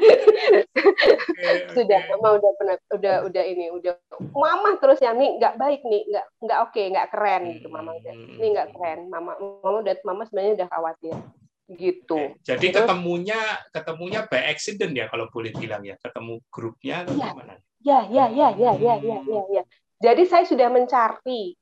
[1.77, 3.95] sudah mama udah pernah udah udah ini udah
[4.35, 7.97] mama terus ya nih nggak baik nih nggak nggak oke okay, nggak keren gitu mama
[8.05, 11.17] ini nggak keren mama mama udah mama sebenarnya udah khawatir
[11.65, 12.37] gitu.
[12.45, 13.41] Jadi Terus, ketemunya
[13.73, 17.55] ketemunya by accident ya kalau boleh bilang ya, ketemu grupnya atau ya, gimana?
[17.85, 19.63] Ya, ya, ya, ya, ya, ya, ya, ya.
[20.01, 21.57] Jadi saya sudah mencari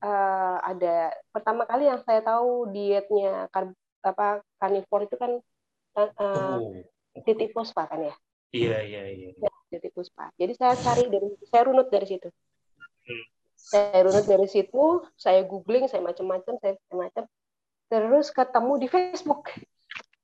[0.00, 5.32] uh, ada pertama kali yang saya tahu dietnya kar, apa carnivore itu kan
[6.00, 6.72] uh, oh.
[7.20, 8.14] Titik puspa kan ya?
[8.52, 9.28] Iya, iya, iya.
[9.36, 10.32] Ya, titik puspa.
[10.36, 12.28] Jadi saya cari dari saya runut dari situ.
[13.04, 13.24] Hmm.
[13.56, 17.24] Saya runut dari situ, saya googling, saya macam-macam, saya macam-macam
[17.92, 19.52] terus ketemu di Facebook.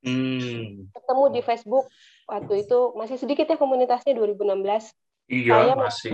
[0.01, 0.89] Hmm.
[0.89, 1.85] Ketemu di Facebook
[2.25, 4.89] waktu itu masih sedikit ya komunitasnya 2016.
[5.29, 6.13] Iya saya masih.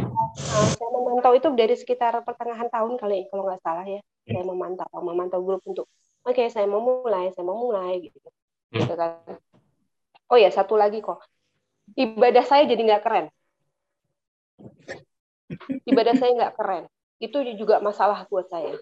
[0.76, 4.04] Saya memantau itu dari sekitar pertengahan tahun kali kalau nggak salah ya.
[4.28, 4.32] Hmm.
[4.36, 5.88] Saya memantau, memantau grup untuk
[6.28, 8.20] oke okay, saya mau mulai, saya mau mulai gitu.
[8.76, 8.84] Hmm.
[8.84, 9.40] gitu kan.
[10.30, 11.22] Oh ya satu lagi kok
[11.94, 13.26] ibadah saya jadi nggak keren.
[15.86, 16.90] Ibadah saya nggak keren.
[17.22, 18.74] Itu juga masalah buat saya.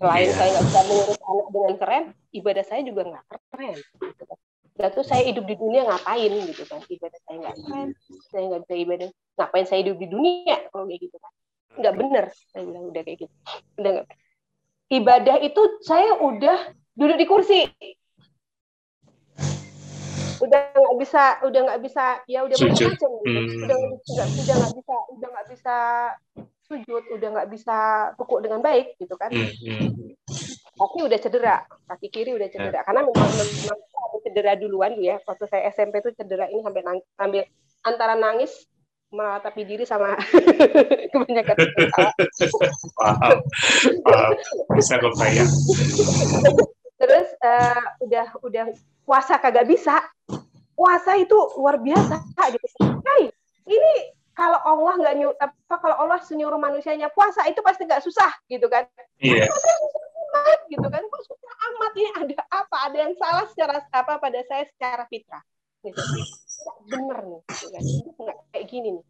[0.00, 0.34] Selain yeah.
[0.34, 3.76] saya nggak bisa mengurus anak dengan keren, ibadah saya juga nggak keren.
[3.78, 4.38] Gitu kan.
[4.94, 6.80] Tuh saya hidup di dunia ngapain gitu kan?
[6.88, 7.88] Ibadah saya nggak keren,
[8.32, 9.08] saya nggak bisa ibadah.
[9.38, 11.32] Ngapain saya hidup di dunia kalau kayak gitu kan?
[11.78, 13.34] Nggak bener, saya bilang udah kayak gitu.
[13.78, 13.92] Udah.
[14.88, 16.58] Ibadah itu saya udah
[16.96, 17.60] duduk di kursi,
[20.38, 23.08] udah nggak bisa udah nggak bisa ya udah macam-macam gitu.
[23.26, 23.64] hmm.
[23.64, 25.76] udah udah udah nggak bisa udah nggak bisa
[26.68, 27.78] sujud udah nggak bisa
[28.20, 29.32] pukul dengan baik gitu kan.
[29.32, 29.88] Hmm, hmm.
[30.76, 31.56] kaki udah cedera
[31.88, 32.84] kaki kiri udah cedera.
[32.84, 33.78] Karena memang memang
[34.20, 35.16] cedera duluan ya.
[35.24, 37.42] Waktu saya SMP itu cedera ini sampai nangis, sambil
[37.88, 38.52] antara nangis
[39.08, 40.12] meratapi diri sama
[41.12, 41.56] kebanyakan
[43.00, 43.38] paham.
[44.04, 44.32] Paham.
[44.76, 45.48] Bisa kebayang
[46.98, 48.64] terus uh, udah udah
[49.06, 50.02] puasa kagak bisa
[50.74, 52.22] puasa itu luar biasa
[52.54, 52.66] gitu.
[53.06, 53.30] Hey
[53.66, 53.92] ini
[54.34, 58.70] kalau Allah nggak nyuruh apa kalau Allah suruh manusianya puasa itu pasti nggak susah gitu
[58.70, 58.86] kan.
[59.18, 59.46] Iya.
[59.46, 60.58] Yeah.
[60.70, 61.02] gitu kan.
[61.02, 62.76] Kok susah amat ini ada apa?
[62.86, 65.42] Ada yang salah secara apa pada saya secara fitrah
[65.82, 65.98] gitu.
[66.86, 67.82] Bener nih gitu kan.
[68.54, 69.04] Kayak gini nih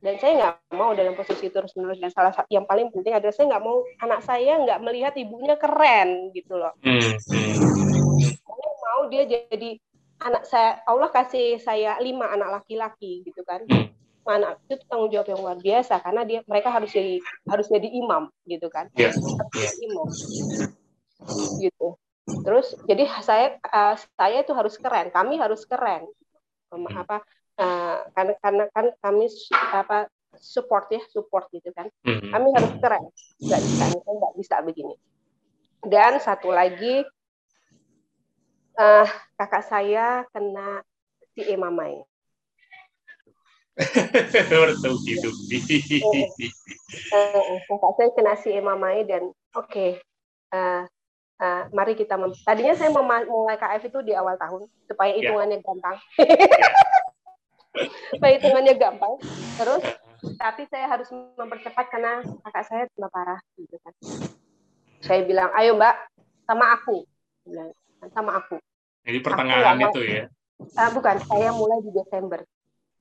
[0.00, 3.36] dan saya nggak mau dalam posisi terus menerus dan salah satu yang paling penting adalah
[3.36, 6.72] saya nggak mau anak saya nggak melihat ibunya keren gitu loh.
[6.80, 7.20] Mm.
[7.20, 9.76] saya mau dia jadi
[10.20, 13.64] anak saya Allah kasih saya lima anak laki-laki gitu kan.
[13.68, 17.88] Mm anak itu tanggung jawab yang luar biasa karena dia mereka harus jadi harus jadi
[17.88, 18.86] imam gitu kan.
[18.94, 19.16] Yeah.
[19.80, 20.06] imam.
[21.58, 21.88] Gitu.
[22.46, 26.06] Terus jadi saya uh, saya itu harus keren kami harus keren.
[26.70, 27.26] Um, apa
[27.60, 30.08] uh, karena karena kan kami apa
[30.40, 32.32] support ya support gitu kan hmm.
[32.32, 33.04] kami harus keren
[33.44, 34.94] nggak bisa nggak bisa begini
[35.84, 37.04] dan satu lagi
[38.80, 40.80] uh, kakak saya kena
[41.36, 42.00] si emamai
[44.50, 45.56] Bertubi-tubi.
[47.70, 49.90] Kakak saya kena si Emamai dan oke, okay,
[50.52, 50.84] uh, eh,
[51.40, 55.16] uh, eh, mari kita mem tadinya saya mau mulai KF itu di awal tahun supaya
[55.16, 55.18] ya.
[55.24, 55.64] hitungannya yeah.
[55.64, 55.96] gampang.
[58.14, 59.14] supaya hitungannya gampang.
[59.56, 59.82] Terus
[60.36, 63.94] tapi saya harus mempercepat karena kakak saya cuma parah gitu kan.
[65.00, 65.96] Saya bilang, ayo mbak,
[66.44, 67.08] sama aku.
[67.48, 67.72] Bilang,
[68.12, 68.60] sama aku.
[69.08, 70.24] Jadi pertengahan itu ya?
[70.76, 72.44] Uh, bukan, saya mulai di Desember.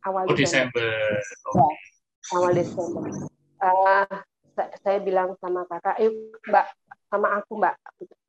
[0.07, 0.79] Awal oh, Desember.
[0.79, 1.59] Desember.
[1.59, 1.69] Ya,
[2.31, 3.03] awal Desember.
[3.59, 4.15] Uh,
[4.79, 6.15] saya bilang sama kakak, ayo
[6.47, 6.65] mbak,
[7.11, 7.75] sama aku mbak.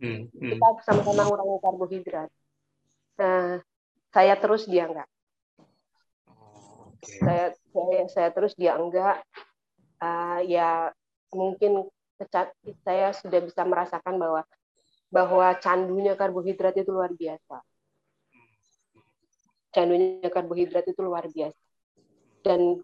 [0.02, 0.50] Hmm, hmm.
[0.50, 2.30] Kita sama-sama ngurangi karbohidrat.
[3.22, 3.62] Uh,
[4.10, 5.06] saya terus dia enggak.
[7.00, 7.20] Okay.
[7.24, 9.24] Saya saya, saya terus dia enggak.
[10.00, 10.92] Uh, ya
[11.32, 11.88] mungkin
[12.84, 14.44] saya sudah bisa merasakan bahwa
[15.08, 17.64] bahwa candunya karbohidrat itu luar biasa.
[19.72, 21.60] Candunya karbohidrat itu luar biasa.
[22.40, 22.80] Dan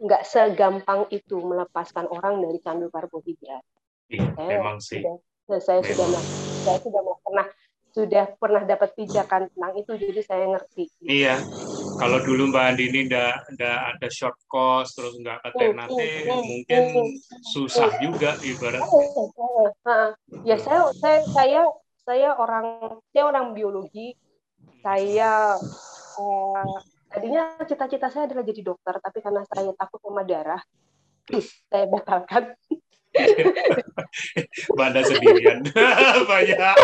[0.00, 3.64] nggak segampang itu melepaskan orang dari candu karbohidrat.
[4.08, 5.00] Iya, saya, memang sih.
[5.44, 5.96] Sudah, saya memang.
[5.96, 6.22] sudah
[6.64, 7.46] saya sudah pernah
[7.94, 10.84] sudah pernah dapat pijakan tentang itu, jadi saya ngerti.
[11.06, 11.38] Iya,
[11.98, 16.44] kalau dulu Mbak Andi ini nggak nggak ada short course terus nggak alternatif, hmm, hmm,
[16.46, 16.82] mungkin
[17.54, 18.82] susah juga ibarat.
[20.46, 21.62] Ya saya saya saya
[22.04, 24.12] saya orang saya orang biologi,
[24.84, 25.56] saya
[26.18, 26.74] uh,
[27.08, 30.62] tadinya cita-cita saya adalah jadi dokter, tapi karena saya takut sama darah,
[31.70, 32.52] saya batalkan.
[34.78, 35.62] Banda sendirian.
[36.30, 36.76] Banyak.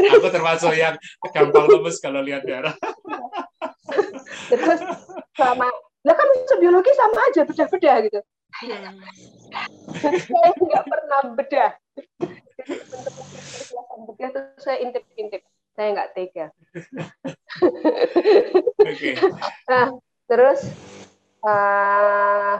[0.20, 1.00] Aku termasuk yang
[1.32, 2.76] gampang lemes kalau lihat darah.
[4.48, 4.80] Terus
[5.36, 5.68] sama,
[6.04, 6.28] lah kan
[6.60, 8.20] biologi sama aja bedah-bedah gitu.
[10.24, 11.70] saya nggak pernah bedah.
[14.08, 15.44] bedah terus saya intip-intip.
[15.78, 16.46] Saya nggak tega.
[18.82, 19.14] okay.
[19.70, 19.94] Nah,
[20.26, 20.60] terus
[21.46, 22.58] uh,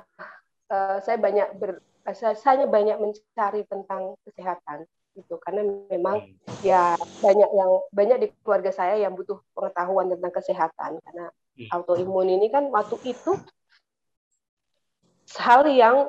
[0.71, 1.83] uh, saya banyak ber,
[2.15, 4.87] saya banyak mencari tentang kesehatan
[5.19, 6.63] itu karena memang hmm.
[6.63, 11.27] ya banyak yang banyak di keluarga saya yang butuh pengetahuan tentang kesehatan karena.
[11.67, 13.35] Autoimun ini kan waktu itu
[15.43, 16.09] hal yang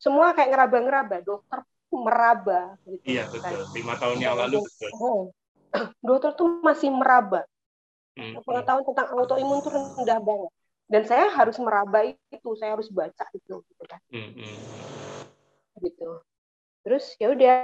[0.00, 3.04] semua kayak ngeraba-ngeraba dokter meraba gitu.
[3.04, 3.66] Iya betul.
[3.74, 4.90] Lima tahun yang lalu betul.
[4.96, 5.22] Oh,
[6.06, 7.42] dokter tuh masih meraba.
[8.18, 8.42] Hmm.
[8.42, 10.50] pengetahuan tentang autoimun tuh rendah banget.
[10.90, 14.00] Dan saya harus meraba itu saya harus baca itu gitu kan.
[14.10, 14.34] Hmm
[15.80, 16.20] gitu.
[16.84, 17.60] Terus ya udah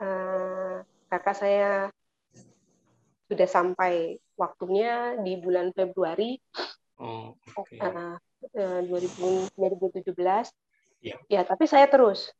[0.00, 0.74] uh,
[1.12, 1.70] kakak saya
[3.28, 6.38] sudah sampai waktunya di bulan Februari.
[6.98, 7.78] Oh, okay.
[7.78, 8.18] uh,
[8.58, 10.14] uh, 2000, 2017
[11.02, 11.18] yeah.
[11.30, 12.30] ya tapi saya terus.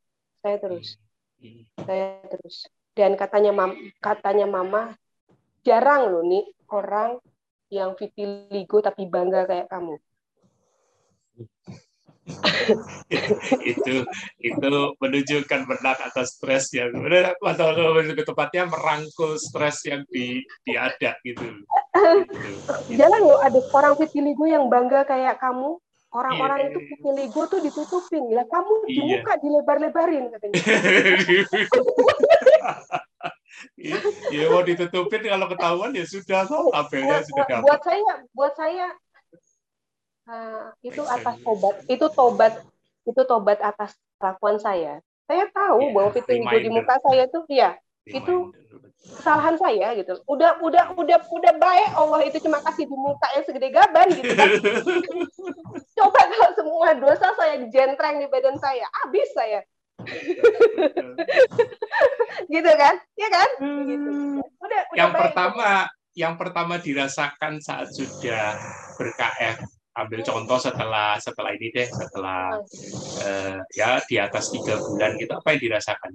[0.42, 0.98] Saya terus.
[1.38, 1.62] Hmm.
[1.86, 2.66] saya terus.
[2.94, 4.98] Dan katanya mam katanya mama
[5.62, 7.22] jarang loh nih orang
[7.70, 10.00] yang vitiligo tapi bangga kayak kamu
[13.72, 14.04] itu
[14.38, 16.92] itu menunjukkan menang atas stres yang
[17.40, 21.40] atau lebih tepatnya merangkul stres yang di diada gitu.
[21.40, 22.96] gitu.
[23.00, 25.80] Jangan lo ada orang vitiligo yang bangga kayak kamu.
[26.08, 26.88] Orang-orang iya, itu iya.
[26.88, 28.32] vitiligo tuh ditutupin.
[28.32, 29.20] Lah kamu di iya.
[29.20, 30.56] muka dilebar-lebarin katanya.
[34.30, 37.66] Iya mau ditutupin kalau ketahuan ya sudah kok apelnya sudah dapat.
[37.66, 38.86] Buat saya buat saya
[40.28, 42.60] Uh, itu atas tobat, itu tobat,
[43.08, 45.00] itu tobat atas kelakuan saya.
[45.24, 47.70] Saya tahu yeah, bahwa vitiligo di muka saya itu, ya,
[48.04, 48.52] itu
[49.16, 50.20] kesalahan saya gitu.
[50.28, 54.32] Udah, udah, udah, udah baik Allah itu cuma kasih di muka yang segede gaban gitu
[54.36, 54.48] kan.
[55.96, 59.64] Coba kalau semua dosa saya dijentreng di badan saya, habis saya.
[62.52, 62.94] gitu kan?
[63.16, 63.48] Ya kan?
[63.64, 64.10] Gitu.
[64.60, 65.68] Udah, udah yang baik, pertama,
[66.12, 68.60] yang pertama dirasakan saat sudah
[69.00, 72.62] ber-KF ambil contoh setelah setelah ini deh setelah
[73.26, 76.10] uh, ya di atas tiga bulan gitu apa yang dirasakan?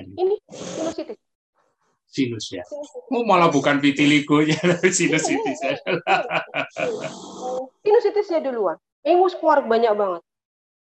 [0.00, 1.18] Ini sinusitis.
[2.06, 2.64] Sinus ya.
[3.12, 5.58] Oh, malah bukan vitiligonya tapi sinusitis.
[5.60, 5.76] Ya.
[7.84, 8.80] Sinusitisnya duluan.
[9.04, 10.22] Ingus keluar banyak banget.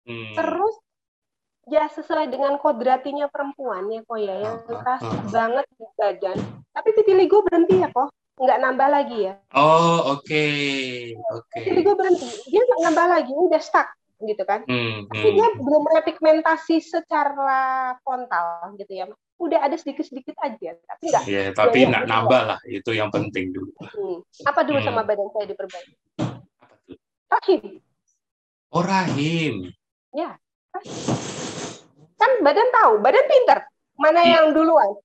[0.08, 0.34] Hmm.
[0.40, 0.76] Terus
[1.70, 6.38] ya sesuai dengan kodratinya perempuan ya kok ya yang keras banget di badan.
[6.72, 9.34] Tapi vitiligo berhenti ya kok nggak nambah lagi ya.
[9.52, 11.12] Oh oke okay.
[11.36, 11.44] oke.
[11.52, 11.64] Okay.
[11.68, 14.64] Jadi gue berhenti, dia nggak nambah lagi, udah stuck gitu kan.
[14.68, 15.36] Hmm, Tapi hmm.
[15.36, 19.06] dia belum repigmentasi secara frontal gitu ya.
[19.40, 21.24] Udah ada sedikit-sedikit aja, tapi nggak.
[21.28, 23.72] Iya, yeah, tapi nggak nambah lah, itu yang penting dulu.
[23.80, 24.20] Hmm.
[24.48, 24.88] Apa dulu hmm.
[24.88, 25.94] sama badan saya diperbaiki?
[27.30, 27.62] Rahim.
[28.72, 29.72] Oh rahim.
[30.16, 30.36] Ya.
[32.20, 33.60] Kan badan tahu, badan pinter
[34.00, 34.32] mana iya.
[34.40, 34.96] yang duluan?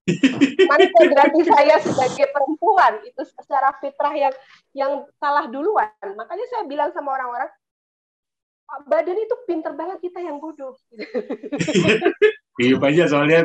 [0.71, 4.35] Mana kodrati saya sebagai perempuan itu secara fitrah yang
[4.71, 5.91] yang salah duluan?
[6.15, 7.51] Makanya saya bilang sama orang-orang
[8.87, 10.79] badan itu pinter banget kita yang bodoh.
[12.55, 13.43] Iya banyak soalnya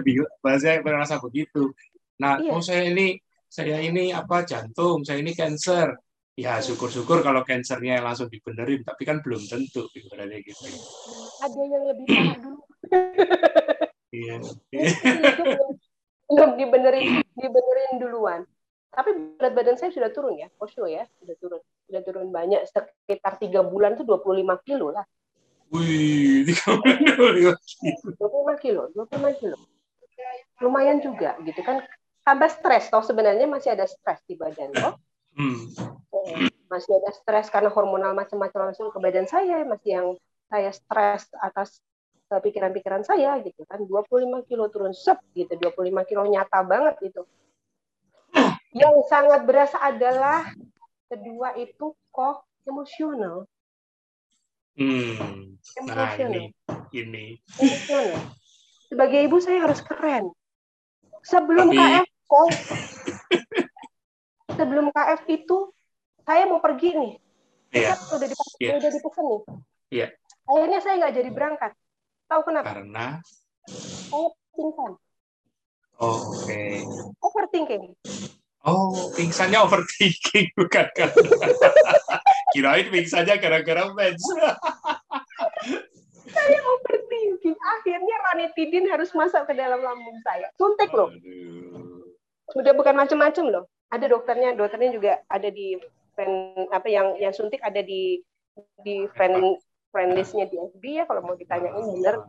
[0.62, 1.74] saya merasa begitu.
[2.22, 2.54] Nah iya.
[2.54, 3.18] oh saya ini
[3.50, 5.98] saya ini apa jantung saya ini cancer.
[6.38, 10.14] Ya syukur-syukur kalau kansernya langsung dibenerin tapi kan belum tentu gitu.
[10.14, 12.62] Ada yang lebih parah dulu
[14.14, 14.38] iya.
[16.30, 18.46] Belum dibenerin dibenerin duluan.
[18.90, 21.62] Tapi berat badan saya sudah turun ya for sure ya sudah turun.
[21.90, 25.06] Sudah turun banyak sekitar tiga bulan itu 25 kilo lah.
[25.70, 26.58] Wih, 25
[28.62, 28.90] kilo.
[28.94, 29.58] 25 kilo
[30.60, 31.80] lumayan juga gitu kan.
[32.28, 35.00] Tambah stres toh sebenarnya masih ada stres di badan loh
[35.40, 35.64] hmm.
[36.70, 40.08] masih ada stres karena hormonal macam-macam langsung ke badan saya masih yang
[40.52, 41.82] saya stres atas eh,
[42.38, 43.82] pikiran-pikiran saya gitu kan.
[43.82, 45.50] 25 kilo turun sep gitu.
[45.58, 47.26] 25 kilo nyata banget gitu.
[48.78, 50.46] Yang sangat berasa adalah
[51.10, 53.50] kedua itu kok emosional.
[54.78, 55.58] Hmm.
[55.90, 56.54] nah ini
[56.94, 57.42] ini.
[57.58, 58.22] Emosional.
[58.90, 60.30] Sebagai ibu saya harus keren.
[61.26, 61.78] Sebelum Tapi...
[61.78, 62.50] KF kok.
[64.58, 65.58] Sebelum KF itu
[66.26, 67.14] saya mau pergi nih.
[67.70, 67.94] Iya.
[68.02, 68.78] udah dipesan yeah.
[68.82, 69.42] udah dipesan nih.
[69.90, 70.08] Iya.
[70.50, 71.72] akhirnya saya nggak jadi berangkat
[72.30, 72.66] tahu kenapa?
[72.78, 73.08] Karena
[73.66, 74.92] saya pingsan.
[76.00, 76.48] Oh, oke.
[76.48, 76.86] Okay.
[77.20, 77.98] overthinking.
[78.64, 81.10] Oh pingsannya overthinking bukan kan
[82.54, 84.20] kirain pingsannya gara-gara mens
[86.30, 87.58] saya overthinking.
[87.58, 90.46] Akhirnya ranitidin harus masuk ke dalam lambung saya.
[90.56, 91.10] Suntik loh.
[92.54, 93.64] Udah bukan macam-macam loh.
[93.90, 95.74] Ada dokternya dokternya juga ada di
[96.14, 98.22] friend apa yang yang suntik ada di
[98.86, 99.58] di friend
[99.90, 102.22] friend listnya di FB ya kalau mau ditanyain benar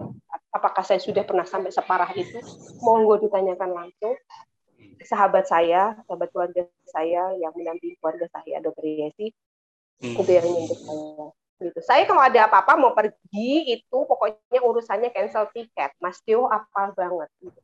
[0.51, 2.39] apakah saya sudah pernah sampai separah itu?
[2.83, 4.15] Monggo ditanyakan langsung.
[5.01, 9.33] Sahabat saya sahabat keluarga saya yang mendampingi keluarga saya dokter Yesi
[10.05, 10.21] hmm.
[10.21, 11.27] itu yang nyebut saya.
[11.61, 11.81] Gitu.
[11.85, 15.93] Saya kalau ada apa-apa mau pergi itu pokoknya urusannya cancel tiket.
[16.01, 17.61] Mas Tio apa banget gitu.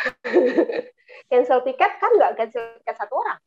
[1.30, 3.38] cancel tiket kan nggak cancel tiket satu orang,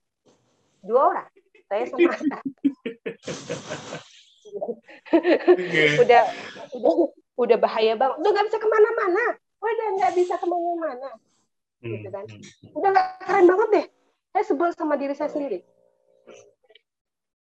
[0.83, 1.27] dua orang.
[1.67, 2.11] Saya sama
[6.03, 6.21] udah
[6.73, 6.93] udah
[7.37, 8.15] udah bahaya banget.
[8.21, 9.25] Udah nggak bisa ke mana-mana.
[9.63, 11.09] Udah nggak bisa ke mana-mana.
[11.83, 12.25] Gitu kan.
[12.27, 12.77] Hmm.
[12.77, 13.85] Udah nggak keren banget deh.
[14.33, 15.61] Saya sebel sama diri saya sendiri.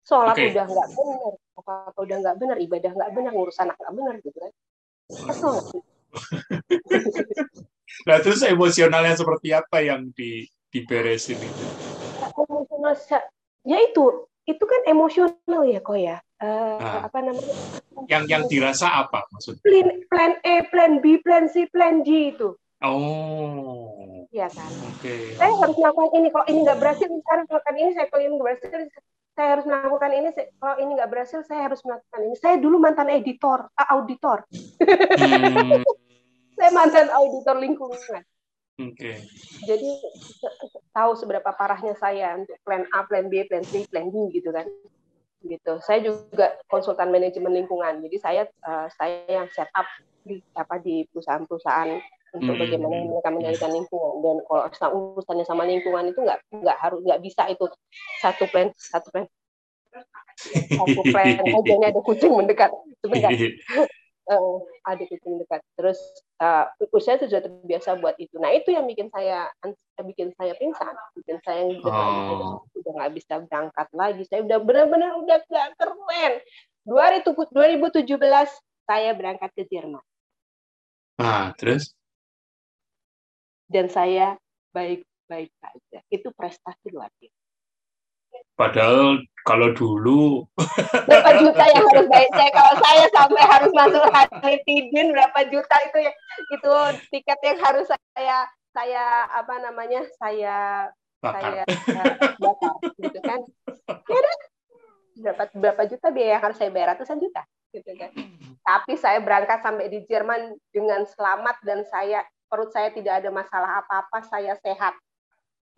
[0.05, 0.53] Sholat okay.
[0.53, 4.37] udah nggak benar, apa-apa udah nggak benar, ibadah nggak benar, ngurus anak nggak benar gitu
[4.37, 4.53] kan.
[5.09, 5.55] Kesel?
[8.05, 11.65] Nah, terus emosionalnya seperti apa yang di diberesin itu?
[12.35, 12.99] Emosional,
[13.63, 16.19] ya itu, itu kan emosional ya kok ya.
[16.45, 17.57] Uh, nah, apa namanya?
[18.05, 19.65] Yang yang dirasa apa maksudnya?
[19.65, 22.53] Plan, plan A, plan B, plan C, plan D itu.
[22.85, 24.29] Oh.
[24.29, 24.69] Iya kan.
[24.93, 25.01] Oke.
[25.01, 25.21] Okay.
[25.41, 26.29] Saya harus melakukan ini.
[26.29, 27.91] Kalau ini nggak berhasil, saya harus melakukan ini.
[27.95, 28.69] Saya kalau ini nggak berhasil,
[29.35, 30.29] saya harus melakukan ini.
[30.35, 32.35] Kalau ini nggak berhasil, saya harus melakukan ini.
[32.37, 34.39] Saya dulu mantan editor, uh, auditor.
[35.17, 35.81] Hmm.
[36.59, 38.23] saya mantan auditor lingkungan.
[38.75, 38.99] Oke.
[38.99, 39.17] Okay.
[39.71, 39.91] Jadi
[40.91, 44.67] tahu seberapa parahnya saya untuk plan A, plan B, plan C, plan D gitu kan.
[45.45, 45.73] Gitu.
[45.85, 48.01] Saya juga konsultan manajemen lingkungan.
[48.01, 49.85] Jadi saya uh, saya yang set up
[50.25, 52.01] di apa di perusahaan-perusahaan
[52.35, 52.63] untuk hmm.
[52.67, 54.37] bagaimana mereka mengendalikan lingkungan dan
[54.75, 57.65] kalau urusannya sama lingkungan itu nggak nggak harus nggak bisa itu
[58.19, 59.27] satu plan satu plan
[60.51, 61.39] satu plan
[61.79, 63.31] ini ada kucing mendekat sebentar
[64.31, 64.57] uh,
[64.89, 65.61] ada kucing dekat.
[65.77, 65.99] Terus
[66.41, 68.37] uh, usia sudah terbiasa buat itu.
[68.41, 69.49] Nah itu yang bikin saya
[70.01, 72.65] bikin saya pingsan, bikin saya oh.
[72.65, 74.23] udah nggak bisa berangkat lagi.
[74.29, 76.35] Saya udah benar-benar udah gak keren.
[76.85, 78.05] 2017
[78.85, 80.05] saya berangkat ke Jerman.
[81.21, 81.97] Ah terus?
[83.65, 84.37] Dan saya
[84.77, 85.99] baik-baik saja.
[86.13, 87.44] Itu prestasi luar biasa.
[88.55, 90.47] Padahal kalau dulu
[91.11, 92.31] berapa juta yang harus bayar?
[92.33, 96.13] Saya kalau saya sampai harus masuk Hanifidin berapa juta itu ya?
[96.55, 96.73] Itu
[97.13, 100.89] tiket yang harus saya saya apa namanya saya
[101.19, 101.43] bakar.
[101.43, 101.65] saya
[102.41, 103.41] bakar gitu kan?
[105.15, 106.97] Ya berapa berapa juta biaya yang harus saya bayar?
[106.97, 107.43] Ratusan juta
[107.75, 108.11] gitu kan?
[108.65, 113.83] Tapi saya berangkat sampai di Jerman dengan selamat dan saya perut saya tidak ada masalah
[113.83, 114.95] apa-apa saya sehat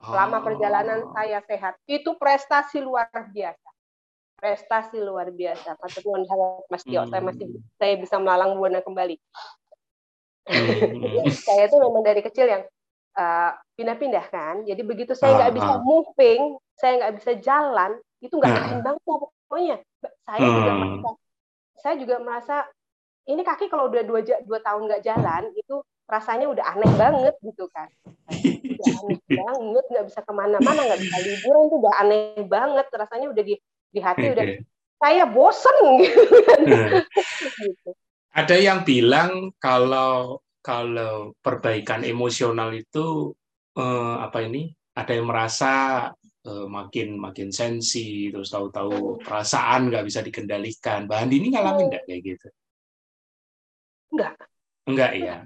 [0.02, 1.12] Selama perjalanan oh.
[1.16, 1.74] saya sehat.
[1.88, 3.68] Itu prestasi luar biasa.
[4.36, 5.80] Prestasi luar biasa.
[5.80, 6.04] Patut
[6.68, 7.10] Mas Tio, hmm.
[7.10, 7.46] saya masih
[7.80, 9.16] saya bisa melalang buana kembali.
[10.46, 11.26] Hmm.
[11.46, 12.62] saya itu memang dari kecil yang
[13.16, 14.62] uh, pindah-pindah kan.
[14.68, 19.76] Jadi begitu saya nggak bisa moving, saya nggak bisa jalan, itu nggak keren banget pokoknya.
[20.28, 20.78] Saya juga hmm.
[20.78, 21.10] merasa,
[21.80, 22.56] saya juga merasa
[23.26, 27.66] ini kaki kalau udah dua, dua tahun nggak jalan itu rasanya udah aneh banget gitu
[27.70, 27.90] kan
[28.30, 33.26] udah aneh banget nggak bisa ke mana-mana nggak bisa liburan tuh udah aneh banget rasanya
[33.30, 33.54] udah di
[33.90, 34.44] di hati udah
[34.96, 36.60] saya bosen gitu, kan.
[37.62, 37.90] gitu.
[38.32, 43.36] ada yang bilang kalau kalau perbaikan emosional itu
[43.76, 45.74] eh, apa ini ada yang merasa
[46.46, 51.04] uh, makin makin sensi terus tahu-tahu perasaan nggak bisa dikendalikan.
[51.04, 52.48] Mbak Andi ini ngalamin nggak kayak gitu?
[54.14, 54.34] Enggak.
[54.86, 55.36] Enggak ya.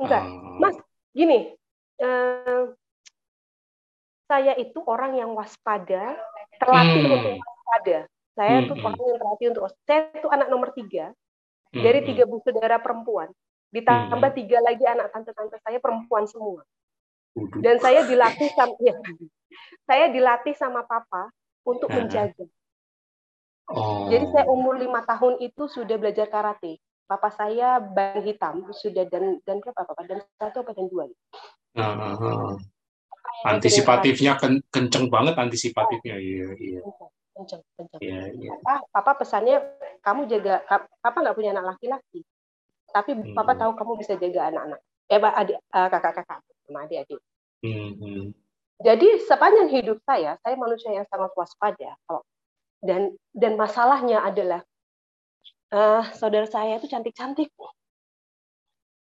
[0.00, 0.24] Enggak.
[0.24, 0.76] Uh, Mas,
[1.16, 1.54] gini.
[1.96, 2.76] Uh,
[4.26, 6.18] saya itu orang yang waspada,
[6.58, 7.14] terlatih hmm.
[7.14, 7.98] untuk waspada.
[8.36, 8.66] Saya hmm.
[8.68, 11.14] tuh orang yang terlatih untuk saya itu anak nomor tiga
[11.72, 11.82] hmm.
[11.82, 13.30] dari tiga bersaudara perempuan.
[13.70, 14.38] Ditambah hmm.
[14.42, 16.60] tiga lagi anak tante-tante saya perempuan semua.
[17.36, 18.96] Dan saya dilatih sama ya,
[19.84, 21.28] saya dilatih sama papa
[21.68, 22.48] untuk menjaga.
[23.68, 24.08] Oh.
[24.08, 26.80] Jadi saya umur lima tahun itu sudah belajar karate.
[27.06, 31.06] Papa saya ban hitam sudah dan dan berapa papa dan satu apa dan dua.
[31.78, 32.58] Uh,
[33.44, 36.80] antisipatifnya ken, kenceng banget antisipatifnya iya iya
[37.36, 38.52] kenceng kenceng iya, iya.
[38.64, 39.60] papa papa pesannya
[40.00, 40.64] kamu jaga
[41.04, 42.24] papa nggak punya anak laki-laki
[42.88, 43.36] tapi hmm.
[43.36, 47.20] papa tahu kamu bisa jaga anak-anak eh adik uh, kakak-kakak sama adik-adik
[47.60, 48.32] hmm.
[48.80, 52.24] jadi sepanjang hidup saya saya manusia yang sangat waspada kalau
[52.80, 54.64] dan dan masalahnya adalah
[55.72, 57.50] uh, saudara saya itu cantik-cantik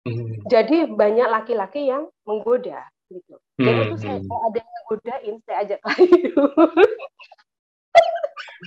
[0.05, 0.45] hmm.
[0.49, 3.35] jadi banyak laki-laki yang menggoda gitu.
[3.59, 4.27] Dan hmm, itu saya hmm.
[4.27, 6.33] kalau ada yang godain, saya ajak kayu.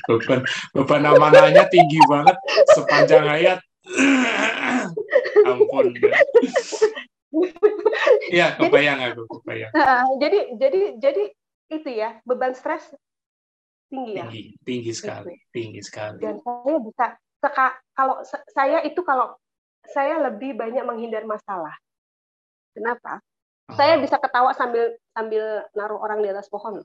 [0.07, 0.41] beban
[0.77, 2.37] beban amanahnya tinggi banget
[2.79, 3.59] sepanjang ayat.
[5.51, 5.95] Ampun.
[8.31, 9.71] Iya, kebayang aku, kebayang.
[10.23, 11.23] jadi jadi jadi
[11.75, 12.95] itu ya, beban stres
[13.91, 14.27] tinggi ya.
[14.31, 15.51] Tinggi, tinggi sekali, gitu.
[15.55, 16.19] tinggi sekali.
[16.23, 17.07] Dan saya bisa
[17.47, 18.19] seka, kalau
[18.51, 19.39] saya itu kalau
[19.87, 21.79] saya lebih banyak menghindar masalah.
[22.75, 23.23] Kenapa?
[23.79, 26.83] Saya bisa ketawa sambil sambil naruh orang di atas pohon.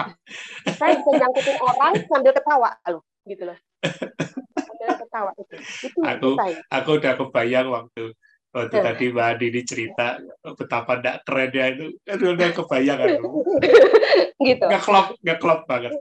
[0.76, 3.58] Saya bisa nyangkutin orang sambil ketawa loh, gitu loh.
[4.54, 5.54] Sambil ketawa itu.
[5.90, 6.60] itu aku saya.
[6.70, 8.14] aku udah kebayang waktu
[8.56, 10.16] waktu tadi Mbak Adi cerita
[10.56, 11.86] betapa tidak kerennya itu.
[12.08, 13.28] Aduh udah kebayang aku.
[14.40, 14.64] Gitu.
[14.64, 15.92] Nggak klop nggak klop banget.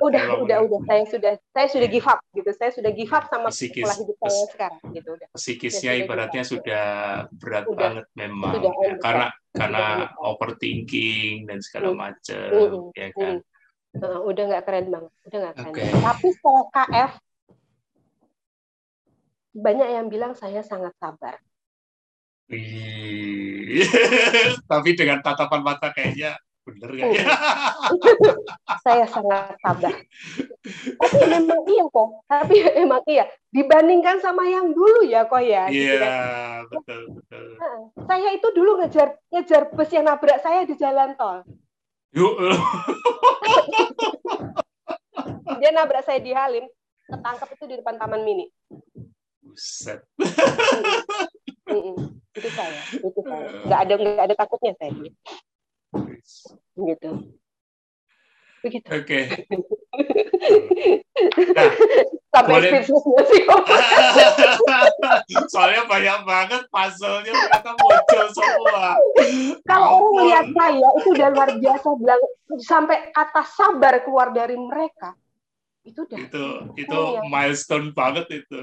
[0.00, 0.80] udah Memang udah udah.
[0.88, 2.50] saya sudah saya sudah give up gitu.
[2.56, 5.28] Saya sudah give up sama Psikis, pola hidup saya sekarang gitu udah.
[5.36, 6.86] psikisnya sudah ibaratnya sudah
[7.36, 8.54] berat udah, banget memang.
[8.56, 9.84] Sudah, ya, karena karena
[10.18, 13.36] overthinking dan segala macam mm, ya kan?
[13.94, 15.86] Uh, udah nggak keren banget udah nggak keren okay.
[16.02, 17.12] tapi setelah KF
[19.54, 21.38] banyak yang bilang saya sangat sabar
[24.70, 27.04] Tapi dengan tatapan mata kayaknya bener ya.
[28.80, 29.92] Saya sangat sabar.
[30.96, 32.08] Tapi memang iya kok.
[32.28, 33.24] Tapi memang iya.
[33.52, 35.68] Dibandingkan sama yang dulu ya kok ya.
[35.68, 36.64] Gitu iya, gitu kan.
[36.72, 37.44] betul betul.
[38.08, 41.44] Saya itu dulu ngejar ngejar bus yang nabrak saya di jalan tol.
[42.16, 42.34] Yuk.
[45.60, 46.66] Dia nabrak saya di Halim,
[47.08, 48.48] ketangkep itu di depan Taman Mini.
[49.44, 50.02] Buset
[52.34, 53.48] itu saya itu saya.
[53.64, 54.92] Nggak ada nggak ada takutnya saya.
[56.74, 57.10] Gitu.
[58.64, 58.88] Begitu.
[58.88, 59.04] Oke.
[59.04, 59.22] Okay.
[61.52, 61.68] nah,
[62.32, 62.80] sampai boleh...
[65.52, 68.96] soalnya banyak banget puzzle-nya ternyata muncul semua.
[69.68, 72.24] Kalau orang melihat saya itu udah luar biasa bilang
[72.64, 75.12] sampai atas sabar keluar dari mereka
[75.84, 76.44] itu udah itu
[76.80, 78.60] itu milestone banget itu.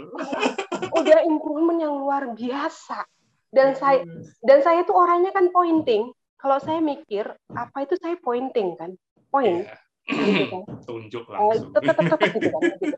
[0.97, 3.05] Udah improvement yang luar biasa.
[3.53, 4.01] Dan saya
[4.41, 6.09] dan saya tuh orangnya kan pointing.
[6.41, 8.97] Kalau saya mikir apa itu saya pointing kan?
[9.29, 9.69] Point.
[9.69, 9.77] Yeah.
[10.09, 10.61] gitu kan.
[10.89, 11.69] Tunjuk langsung.
[11.69, 12.97] uh, tetap tetap gitu kan gitu.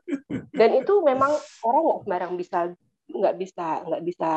[0.56, 1.32] dan itu memang
[1.68, 2.60] orang nggak sembarang bisa
[3.12, 4.30] nggak bisa nggak bisa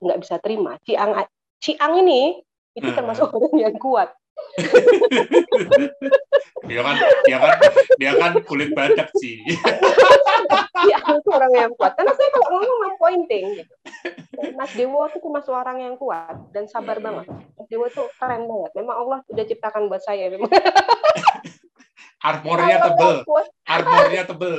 [0.00, 0.72] nggak bisa terima.
[0.88, 1.12] Ciang
[1.60, 2.40] ciang ini
[2.72, 4.16] itu termasuk orang yang kuat
[6.68, 7.56] dia kan dia kan
[7.98, 9.42] dia kan kulit badak sih.
[10.80, 11.92] Iya, itu orang yang kuat.
[11.94, 13.74] Karena saya kalau ngomong mau pointing gitu.
[14.56, 17.28] Mas Dewo itu termasuk orang yang kuat dan sabar banget.
[17.28, 18.70] Mas Dewo itu keren banget.
[18.80, 20.48] Memang Allah sudah ciptakan buat saya memang.
[22.20, 23.24] Armornya tebel.
[23.64, 24.54] armornya tebel.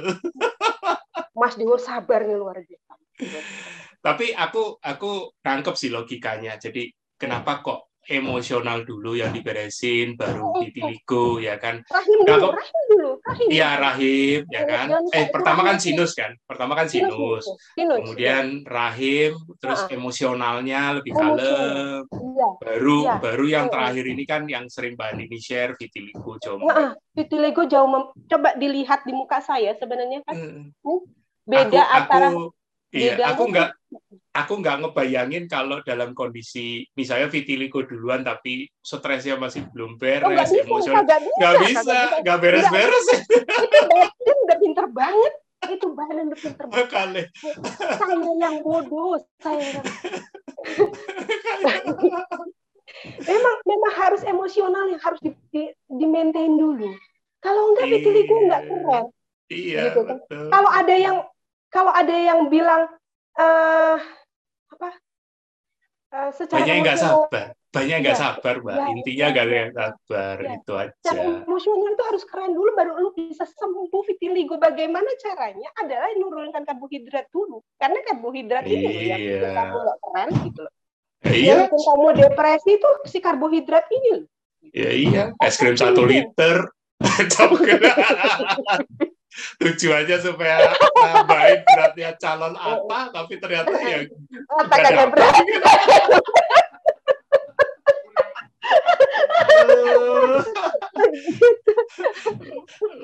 [1.38, 2.94] Mas Dewo sabarnya luar biasa.
[4.02, 6.58] Tapi aku aku tangkep sih logikanya.
[6.58, 11.86] Jadi kenapa kok emosional dulu yang diberesin baru ditiligo ya kan?
[11.86, 14.88] Rahim dulu, rahim dulu rahim iya rahim ya kan?
[15.14, 16.34] Eh pertama kan sinus kan?
[16.50, 17.46] Pertama kan sinus,
[17.78, 22.06] kemudian rahim terus emosionalnya lebih kalem.
[22.32, 22.48] Iya.
[22.58, 23.16] baru iya.
[23.22, 27.88] baru yang terakhir ini kan yang sering bahan ini share vitiligo jauh nah, vitiligo jauh
[28.26, 30.74] coba dilihat di muka saya sebenarnya kan hmm.
[31.46, 32.44] beda aku, antara aku,
[32.92, 33.70] Iya, aku nggak
[34.32, 40.64] aku nggak ngebayangin kalau dalam kondisi misalnya vitiligo duluan tapi stresnya masih belum beres, oh,
[40.64, 43.08] emosional nggak bisa, nggak beres-beres.
[43.36, 45.34] Itu dia udah pinter banget.
[45.62, 47.22] itu bahan untuk pinter Makanya.
[48.02, 49.86] saya yang bodoh saya yang
[53.30, 56.90] memang memang harus emosional yang harus di, di, di maintain dulu
[57.46, 59.06] kalau enggak vitiligo enggak keren
[59.52, 60.18] Iya, gitu kan.
[60.50, 61.18] kalau ada yang
[61.70, 62.88] kalau ada yang bilang
[63.36, 64.21] eh apa
[66.12, 67.46] eh, secara banyak yang nggak sabar.
[67.72, 68.24] Banyak yang nggak Iya.
[68.28, 68.76] sabar mbak.
[68.76, 69.56] Iya, intinya iya, nggak iya.
[69.56, 70.52] yang sabar Iya.
[70.60, 70.92] itu aja.
[71.00, 73.88] Secara emosional itu harus keren dulu baru lu bisa sembuh.
[74.12, 75.70] Vitiligo bagaimana caranya?
[75.80, 77.64] Adalah menurunkan karbohidrat dulu.
[77.80, 79.56] Karena karbohidrat ini loh yang bikin Iya.
[79.56, 80.74] kamu nggak keren gitu loh.
[81.22, 81.56] Ya, yang iya.
[81.70, 84.26] bikin kamu depresi itu si karbohidrat ini loh.
[84.76, 85.24] Ya iya.
[85.40, 86.68] Es krim satu liter.
[89.60, 95.10] tujuannya supaya nambahin beratnya calon apa tapi ternyata ya Nggak kagak dapet.
[95.12, 95.36] berat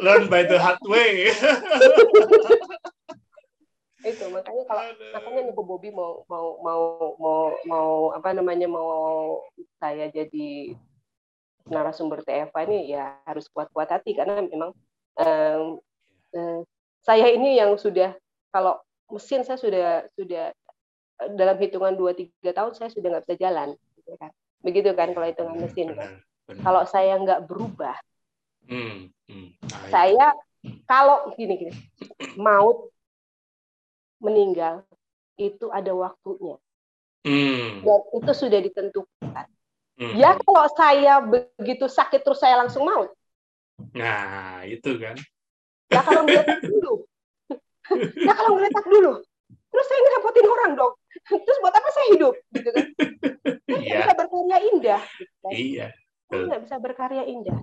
[0.03, 1.32] learn by the hard way
[4.07, 6.84] itu makanya kalau makanya nih Bu Bobi mau mau mau
[7.19, 9.43] mau mau apa namanya mau
[9.84, 10.71] saya jadi
[11.67, 14.71] narasumber TFA ini ya harus kuat-kuat hati karena memang
[15.19, 15.84] em,
[16.38, 16.59] eh,
[17.01, 18.13] saya ini yang sudah
[18.53, 18.77] kalau
[19.09, 20.53] mesin saya sudah sudah
[21.25, 24.29] eh, dalam hitungan 2 3 tahun saya sudah nggak bisa jalan gitu kan.
[24.61, 26.09] Begitu kan kalau hitungan mesin kan.
[26.13, 26.61] Benar, benar.
[26.63, 27.97] Kalau saya nggak berubah,
[28.67, 29.47] Hmm, hmm.
[29.63, 30.27] Nah, saya
[30.83, 31.73] kalau gini gini
[32.35, 32.91] maut
[34.19, 34.83] meninggal
[35.39, 36.59] itu ada waktunya
[37.27, 39.47] Hmm, dan itu sudah ditentukan.
[39.99, 40.15] hmm.
[40.15, 43.11] Ya kalau saya begitu sakit terus saya langsung maut.
[43.91, 45.19] nah itu kan
[45.88, 46.93] Ya kalau ngeletak dulu.
[48.19, 49.11] Ya kalau ngeletak dulu.
[49.67, 50.93] Terus saya ngerepotin orang dong.
[51.27, 52.33] Terus buat apa saya hidup?
[52.51, 52.85] Gitu kan.
[53.67, 55.01] Saya iya bisa berkarya indah.
[55.19, 55.51] Gitu kan.
[55.53, 55.88] iya
[56.27, 57.59] Saya nggak bisa berkarya indah.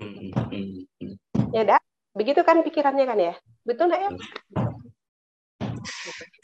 [0.00, 0.30] Hmm.
[1.54, 1.80] Ya dah.
[2.14, 3.34] Begitu kan pikirannya kan ya.
[3.62, 4.10] Betul nggak ya?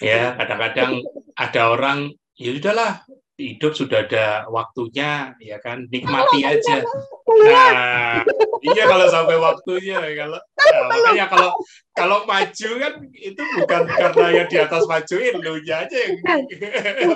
[0.00, 1.04] ya kadang-kadang
[1.36, 1.98] ada orang
[2.36, 3.04] ya udahlah
[3.36, 5.84] hidup sudah ada waktunya ya kan?
[5.92, 6.80] Nikmati aja.
[7.26, 8.24] nah
[8.64, 11.50] iya kalau sampai waktunya kalau nah, makanya kalau
[11.92, 16.16] kalau maju kan itu bukan karena yang di atas majuin lu aja yang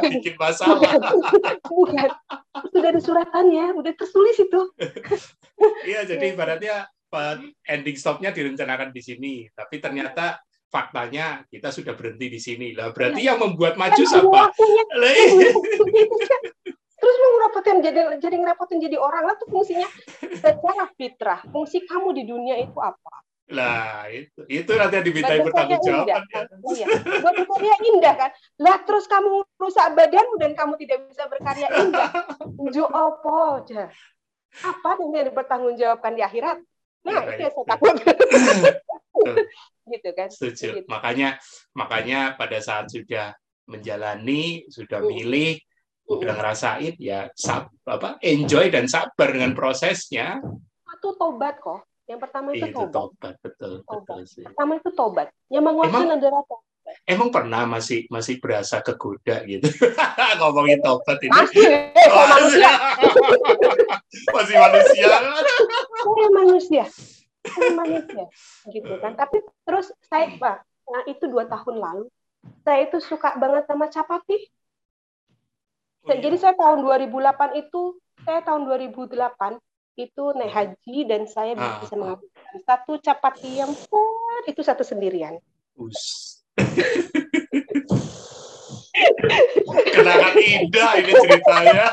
[0.13, 0.93] bikin masalah.
[1.65, 2.09] Bukan.
[2.69, 4.61] Sudah ada suratannya, udah tertulis itu.
[5.89, 9.35] iya jadi ibaratnya eh, ending stopnya direncanakan di sini.
[9.57, 10.37] Tapi ternyata
[10.71, 15.51] faktanya kita sudah berhenti di sini lah berarti yang membuat maju siapa iya.
[17.01, 19.89] Terus mau ngerepotin jadi jadi ngerepotin jadi orang lah tuh fungsinya
[20.21, 21.41] secara fitrah.
[21.49, 23.25] Fungsi kamu di dunia itu apa?
[23.51, 26.17] Lah itu itu nanti yang dimintai indah jawaban ya.
[26.29, 26.45] kan?
[26.61, 26.87] Iya.
[27.25, 28.31] Buat berkarya indah kan?
[28.61, 32.13] Lah terus kamu rusak badanmu dan kamu tidak bisa berkarya indah.
[32.69, 33.89] Jo apa aja?
[34.61, 36.61] Apa yang dipertanggung jawabkan di akhirat?
[37.01, 37.71] Nah, Iya, itu yang saya iya.
[37.73, 37.95] takut.
[39.95, 40.29] gitu kan?
[40.31, 40.67] Setuju.
[40.83, 40.89] Gitu.
[40.89, 41.37] Makanya
[41.75, 43.35] makanya pada saat sudah
[43.71, 45.59] menjalani, sudah milih,
[46.11, 50.43] udah ngerasain ya sab, apa enjoy dan sabar dengan prosesnya.
[50.99, 51.87] Itu tobat kok.
[52.11, 52.93] Yang pertama itu Itu tobat.
[52.93, 53.99] tobat betul Tobat.
[54.03, 54.43] betul sih.
[54.43, 55.29] Pertama itu tobat.
[55.47, 56.69] Yang adalah tobat.
[57.07, 59.71] Emang pernah masih masih berasa kegoda gitu
[60.43, 61.31] ngomongin tobat ini.
[61.31, 62.73] Masih, eh, manusia.
[64.35, 65.11] masih manusia.
[66.03, 66.85] saya manusia
[67.43, 68.25] saya manusia
[68.69, 72.05] gitu kan tapi terus saya Pak, nah itu dua tahun lalu
[72.63, 74.49] saya itu suka banget sama capati
[76.01, 76.25] Oh, iya.
[76.25, 77.93] jadi saya tahun 2008 itu
[78.25, 79.61] saya tahun 2008
[80.01, 81.77] itu naik haji dan saya Ah.
[81.77, 85.37] bisa menghabiskan satu capati yang besar itu satu sendirian
[85.77, 86.41] Us.
[89.93, 91.87] Kenangan indah ini ceritanya.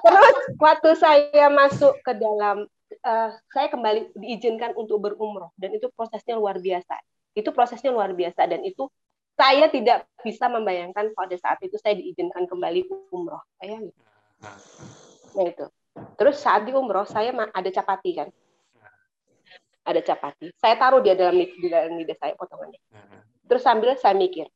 [0.00, 2.64] terus waktu saya masuk ke dalam
[3.04, 6.96] eh, saya kembali diizinkan untuk berumroh dan itu prosesnya luar biasa.
[7.36, 8.88] Itu prosesnya luar biasa dan itu
[9.34, 13.42] saya tidak bisa membayangkan pada saat itu saya diizinkan kembali umroh.
[13.60, 13.84] Saya
[14.40, 14.56] nah.
[15.44, 15.66] Itu.
[16.18, 18.28] Terus saat di umroh saya ada capati kan?
[19.84, 22.80] Ada capati saya taruh dia dalam di dalam lidah saya potongannya.
[23.44, 24.48] Terus sambil saya mikir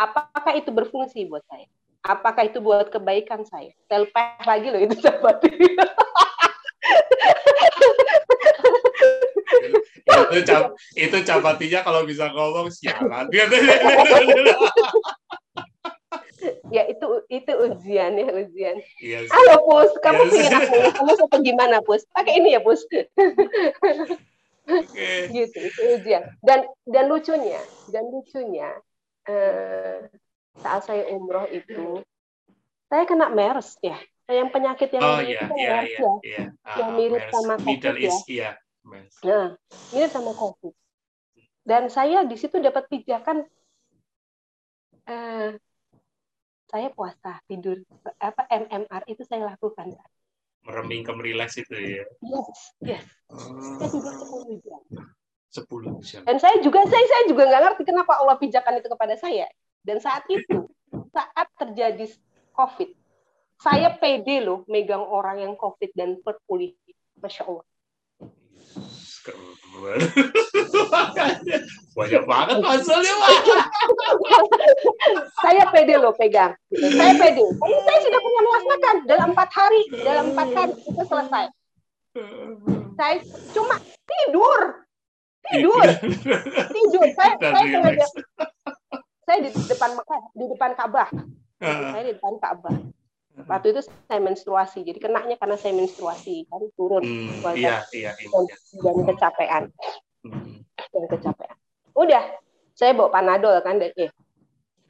[0.00, 1.68] apakah itu berfungsi buat saya?
[2.00, 3.76] Apakah itu buat kebaikan saya?
[3.92, 5.52] Lepas lagi loh itu capati
[10.30, 13.26] itu cap itu capatinya kalau bisa ngomong sialan.
[16.70, 19.30] ya itu itu ujian ya ujian Iya sih.
[19.30, 20.32] halo pus kamu Yes.
[20.32, 22.80] pengen aku kamu apa gimana pus pakai ini ya pus
[24.70, 25.10] Oke.
[25.34, 28.70] gitu itu ujian dan dan lucunya dan lucunya
[29.28, 30.08] eh,
[30.62, 32.00] saat saya umroh itu
[32.88, 33.98] saya kena MERS ya
[34.30, 35.80] yang penyakit yang Oh mirip MERS iya ya
[36.22, 36.44] iya.
[36.78, 37.92] Yang Ah, mirip sama COVID ya.
[37.98, 38.50] East iya.
[39.26, 39.46] Nah
[39.92, 40.74] mirip sama COVID.
[41.60, 43.44] Dan saya di situ dapat pijakan
[45.10, 45.50] eh,
[46.70, 47.82] saya puasa tidur.
[48.22, 49.94] Apa MMR itu saya lakukan
[50.60, 52.04] mereming ke merileks itu ya.
[52.20, 53.04] Yes yes.
[53.80, 54.82] Saya tidur sepuluh jam.
[55.50, 56.22] Sepuluh jam.
[56.28, 59.48] Dan saya juga saya saya juga nggak ngerti kenapa Allah pijakan itu kepada saya.
[59.80, 60.68] Dan saat itu
[61.10, 62.06] saat terjadi
[62.54, 62.99] COVID
[63.60, 66.72] saya pede loh megang orang yang COVID dan berpulih
[67.20, 67.66] masya Allah.
[71.92, 73.12] Banyak banget hasilnya
[75.44, 76.56] saya pede loh pegang.
[76.72, 77.44] Saya pede.
[77.44, 79.82] Ini saya sudah punya melaksanakan dalam empat hari.
[79.92, 81.52] Dalam empat hari itu selesai.
[82.96, 83.16] Saya
[83.52, 83.76] cuma
[84.08, 84.88] tidur.
[85.52, 85.84] Tidur.
[86.74, 87.06] Tidur.
[87.12, 88.06] Saya saya sengaja.
[89.28, 91.12] Saya di depan Mekah di depan Ka'bah.
[91.60, 92.99] Saya di depan Ka'bah
[93.48, 98.28] waktu itu saya menstruasi jadi kenanya karena saya menstruasi kan turun hmm, iya, iya, iya,
[98.32, 98.44] dan,
[98.82, 99.62] dan kecapean
[100.26, 100.64] hmm.
[100.92, 101.56] dan kecapean
[101.94, 102.24] udah
[102.74, 104.10] saya bawa panadol kan dari eh,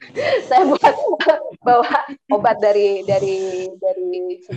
[0.49, 0.95] saya buat
[1.67, 1.93] bawa
[2.33, 4.01] obat dari dari dari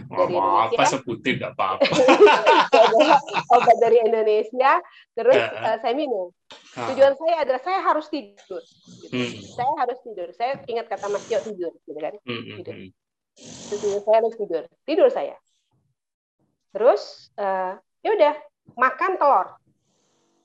[0.08, 0.78] dari Indonesia.
[0.80, 1.84] Apa sebutin nggak apa-apa.
[3.60, 4.80] obat dari Indonesia,
[5.12, 6.32] terus uh, saya minum.
[6.74, 8.62] Tujuan saya adalah saya harus tidur.
[9.04, 9.12] Gitu.
[9.12, 9.32] Hmm.
[9.52, 10.28] Saya harus tidur.
[10.32, 12.14] Saya ingat kata Mas Tio tidur, gitu kan?
[12.24, 12.64] Hmm.
[12.64, 12.74] tidur.
[12.88, 13.03] Tidur
[13.38, 14.64] saya harus tidur.
[14.86, 15.36] Tidur saya.
[16.74, 18.34] Terus uh, ya udah
[18.78, 19.46] makan telur.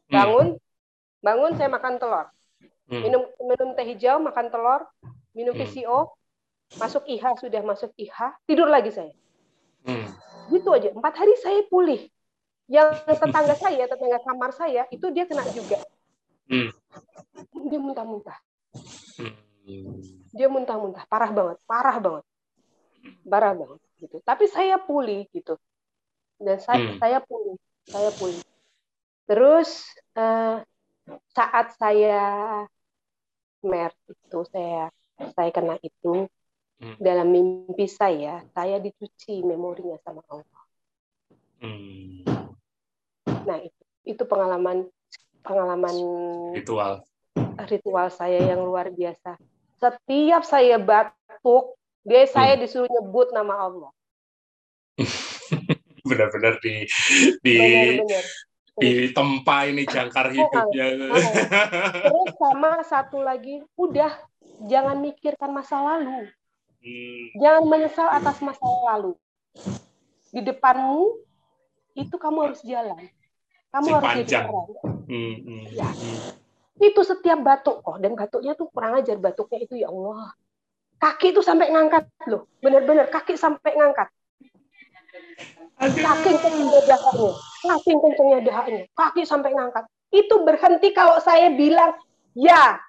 [0.10, 0.62] Bangun, hmm.
[1.22, 2.28] bangun saya makan telur.
[2.90, 3.02] Hmm.
[3.06, 4.82] Minum minum teh hijau, makan telur,
[5.38, 5.66] minum hmm.
[5.66, 6.00] VCO,
[6.82, 9.14] masuk IHA sudah masuk IHA, tidur lagi saya.
[9.86, 10.10] Hmm.
[10.50, 10.90] Gitu aja.
[10.94, 12.10] Empat hari saya pulih.
[12.70, 15.82] Yang tetangga saya, tetangga kamar saya, itu dia kena juga.
[16.50, 16.74] Hmm.
[17.70, 18.38] Dia muntah-muntah.
[19.22, 19.34] Hmm.
[20.34, 22.26] Dia muntah-muntah, parah banget, parah banget
[23.24, 25.60] banget gitu tapi saya pulih gitu
[26.39, 27.00] dan saya hmm.
[27.00, 28.41] saya pulih saya pulih
[29.28, 29.70] terus
[30.16, 30.64] uh,
[31.36, 32.20] saat saya
[33.60, 34.88] mer itu saya
[35.36, 36.26] saya kena itu
[36.80, 36.97] hmm.
[36.97, 40.64] dalam mimpi saya saya dicuci memorinya sama Allah
[41.60, 42.24] hmm.
[43.43, 44.88] nah itu itu pengalaman
[45.43, 45.95] pengalaman
[46.56, 47.04] ritual
[47.68, 49.36] ritual saya yang luar biasa
[49.80, 52.32] setiap saya batuk dia hmm.
[52.32, 53.91] saya disuruh nyebut nama Allah.
[56.10, 56.88] Benar-benar di
[57.43, 58.26] di Benar-benar.
[58.80, 60.86] di tempat ini jangkar hidupnya.
[62.08, 64.12] Terus sama satu lagi, udah
[64.68, 66.32] jangan mikirkan masa lalu.
[66.80, 67.24] Hmm.
[67.36, 69.14] Jangan menyesal atas masa lalu.
[70.32, 71.20] Di depanmu
[72.00, 73.04] itu kamu harus jalan.
[73.70, 74.26] Kamu si harus panjang.
[74.26, 74.68] jadi orang.
[75.10, 75.89] Hmm, hmm, ya.
[75.91, 76.20] Hmm.
[76.80, 80.32] Itu setiap batuk kok dan batuknya tuh kurang ajar batuknya itu ya Allah
[81.00, 84.12] Kaki itu sampai ngangkat loh, benar-benar kaki sampai ngangkat.
[85.80, 87.32] Kaki kencengnya dahaknya,
[87.64, 89.88] kaki kencengnya dahaknya, kaki sampai ngangkat.
[90.12, 91.95] Itu berhenti kalau saya bilang,
[92.36, 92.84] ya,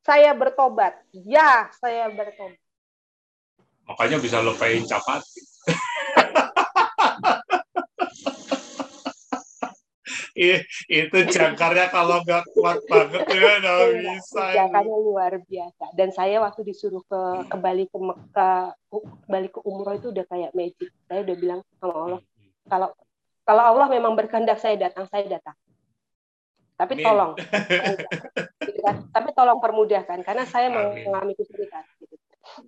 [0.00, 0.96] saya bertobat.
[1.12, 2.56] Ya, saya bertobat.
[3.84, 5.20] Makanya bisa lupain capat.
[10.86, 14.44] itu jangkarnya kalau nggak kuat banget ya nggak bisa.
[14.54, 15.84] Jangkarnya luar biasa.
[15.98, 18.70] Dan saya waktu disuruh ke kembali ke Mekah,
[19.26, 20.94] kembali ke umroh itu udah kayak magic.
[21.10, 22.20] Saya udah bilang sama Allah,
[22.70, 22.88] kalau
[23.42, 25.56] kalau Allah memang berkehendak saya datang, saya datang.
[26.78, 27.06] Tapi Amin.
[27.10, 27.32] tolong,
[29.14, 31.10] tapi tolong permudahkan karena saya Amin.
[31.10, 31.82] mengalami kesulitan.
[31.98, 32.14] Gitu.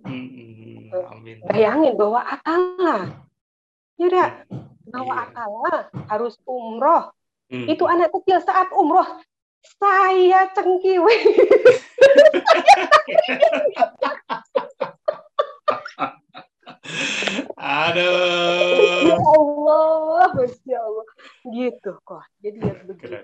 [0.03, 1.39] Hmm, Amin.
[1.47, 3.23] Bayangin bahwa akala,
[3.95, 4.43] ya
[4.91, 5.23] bahwa iya.
[5.31, 5.75] akala
[6.11, 7.15] harus umroh
[7.51, 7.67] Hmm.
[7.67, 9.19] Itu anak kecil saat umroh
[9.77, 11.15] saya cengkiwe.
[17.61, 19.05] Aduh.
[19.05, 21.05] Ya Allah, Masya Allah.
[21.45, 22.23] Gitu kok.
[22.41, 23.15] Jadi ya begitu.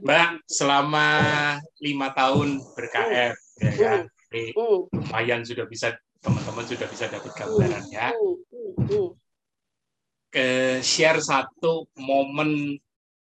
[0.00, 1.06] Mbak, selama
[1.84, 3.60] lima tahun berKF, hmm.
[3.60, 4.00] ya kan?
[4.30, 4.50] Hmm.
[4.56, 4.78] hmm.
[4.94, 5.92] lumayan sudah bisa,
[6.24, 7.32] teman-teman sudah bisa dapat.
[7.36, 7.66] Hmm.
[8.06, 8.74] Hmm.
[8.88, 9.08] Hmm.
[10.30, 12.78] Ke share satu momen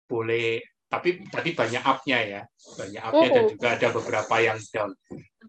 [0.07, 2.40] boleh tapi tadi banyak up-nya ya.
[2.78, 4.94] Banyak up-nya dan juga ada beberapa yang down.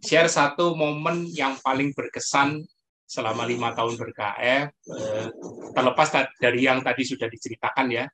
[0.01, 2.65] Share satu momen yang paling berkesan
[3.07, 5.27] selama lima tahun berKF eh,
[5.71, 6.09] terlepas
[6.41, 8.05] dari yang tadi sudah diceritakan ya.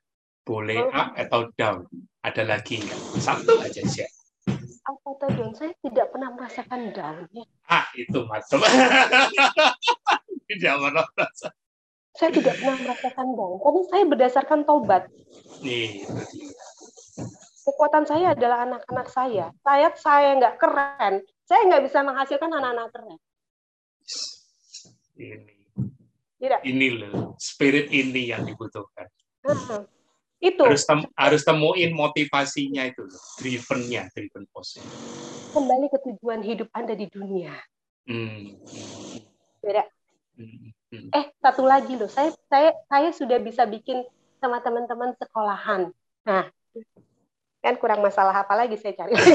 [0.44, 1.88] Boleh up atau down?
[2.20, 3.00] Ada lagi nggak?
[3.16, 4.12] Satu aja share.
[4.84, 5.52] Apa atau down?
[5.56, 7.24] Saya tidak pernah merasakan down
[7.64, 8.60] ah itu macam
[10.48, 11.63] tidak pernah merasakan
[12.14, 15.02] saya tidak pernah merasakan down karena saya berdasarkan tobat.
[15.60, 16.06] Nih,
[17.64, 19.48] Kekuatan saya adalah anak-anak saya.
[19.64, 23.18] Saya saya nggak keren, saya nggak bisa menghasilkan anak-anak keren.
[25.16, 25.54] Ini.
[26.44, 26.60] Tidak.
[26.60, 29.08] Ini loh, spirit ini yang dibutuhkan.
[30.44, 33.08] itu harus tem harus temuin motivasinya itu
[33.40, 34.76] drivennya driven pose
[35.56, 37.56] kembali ke tujuan hidup anda di dunia
[38.04, 38.60] hmm.
[39.64, 39.93] beda eh
[41.44, 42.08] satu lagi loh.
[42.08, 44.00] Saya saya saya sudah bisa bikin
[44.40, 45.92] sama teman-teman sekolahan.
[46.24, 46.48] Nah
[47.60, 49.12] kan kurang masalah apa lagi saya cari.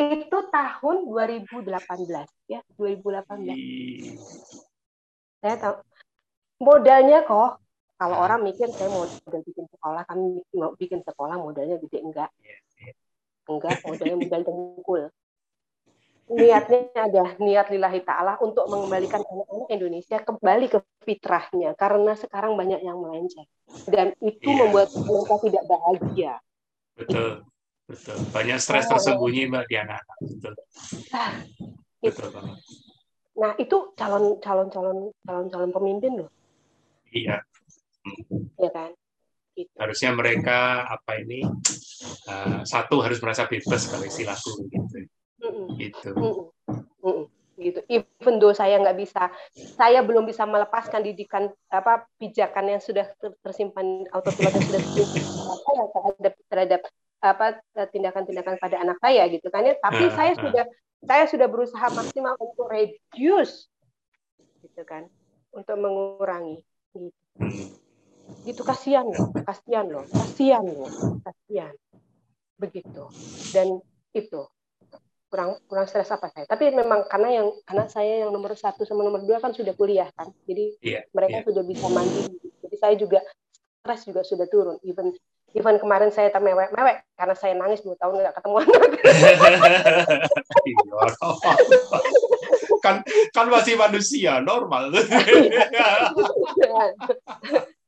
[0.00, 1.68] Itu tahun 2018
[2.48, 3.52] ya 2018
[5.40, 5.80] saya tahu.
[6.60, 7.64] Modalnya kok
[7.96, 8.24] kalau hmm.
[8.24, 12.28] orang mikir saya mau bikin sekolah kami mau bikin sekolah modalnya gede enggak.
[12.40, 12.92] Iya, iya.
[13.48, 15.08] enggak modalnya modal dengkul
[16.30, 22.80] niatnya ada niat lillahi ta'ala untuk mengembalikan anak-anak Indonesia kembali ke fitrahnya karena sekarang banyak
[22.86, 23.46] yang melenceng
[23.90, 24.58] dan itu yeah.
[24.62, 26.32] membuat mereka tidak bahagia
[26.94, 27.30] betul
[27.90, 30.54] betul banyak stres oh, tersembunyi mbak di anak-anak betul
[31.10, 31.32] nah,
[31.98, 32.58] betul banget
[33.34, 36.30] nah itu calon calon calon calon calon pemimpin loh
[37.10, 37.36] Iya.
[38.56, 38.90] Iya kan?
[39.58, 39.74] Gitu.
[39.76, 41.42] Harusnya mereka apa ini
[42.30, 45.10] uh, satu harus merasa bebas kalau istilahku gitu.
[45.40, 45.66] Mm-mm.
[45.76, 46.08] Gitu.
[47.04, 47.26] Mm-mm.
[47.60, 47.80] gitu.
[47.92, 49.28] Even though saya nggak bisa,
[49.76, 53.04] saya belum bisa melepaskan didikan apa pijakan yang sudah
[53.44, 56.80] tersimpan autopilot yang sudah tersimpan terhadap terhadap
[57.20, 57.46] apa
[57.92, 59.76] tindakan-tindakan pada anak saya gitu kan ya.
[59.76, 60.40] Tapi uh, saya uh.
[60.40, 60.64] sudah
[61.04, 63.68] saya sudah berusaha maksimal untuk reduce
[64.64, 65.08] gitu kan,
[65.52, 67.12] untuk mengurangi gitu,
[68.44, 70.90] gitu kasihan loh kasihan loh kasihan loh
[71.24, 71.74] kasihan
[72.60, 73.04] begitu
[73.54, 73.80] dan
[74.12, 74.42] itu
[75.30, 76.44] kurang kurang stres apa saya.
[76.50, 80.10] Tapi memang karena yang karena saya yang nomor satu sama nomor dua kan sudah kuliah
[80.18, 80.34] kan.
[80.44, 81.46] Jadi yeah, mereka yeah.
[81.46, 82.26] sudah bisa mandi.
[82.66, 83.22] Jadi saya juga
[83.80, 84.76] stres juga sudah turun.
[84.82, 85.14] Even
[85.54, 86.74] even kemarin saya tak mewek
[87.14, 88.90] karena saya nangis dua tahun nggak ketemu anak.
[90.60, 91.06] Iya,
[92.82, 92.96] kan
[93.32, 94.90] kan masih manusia normal.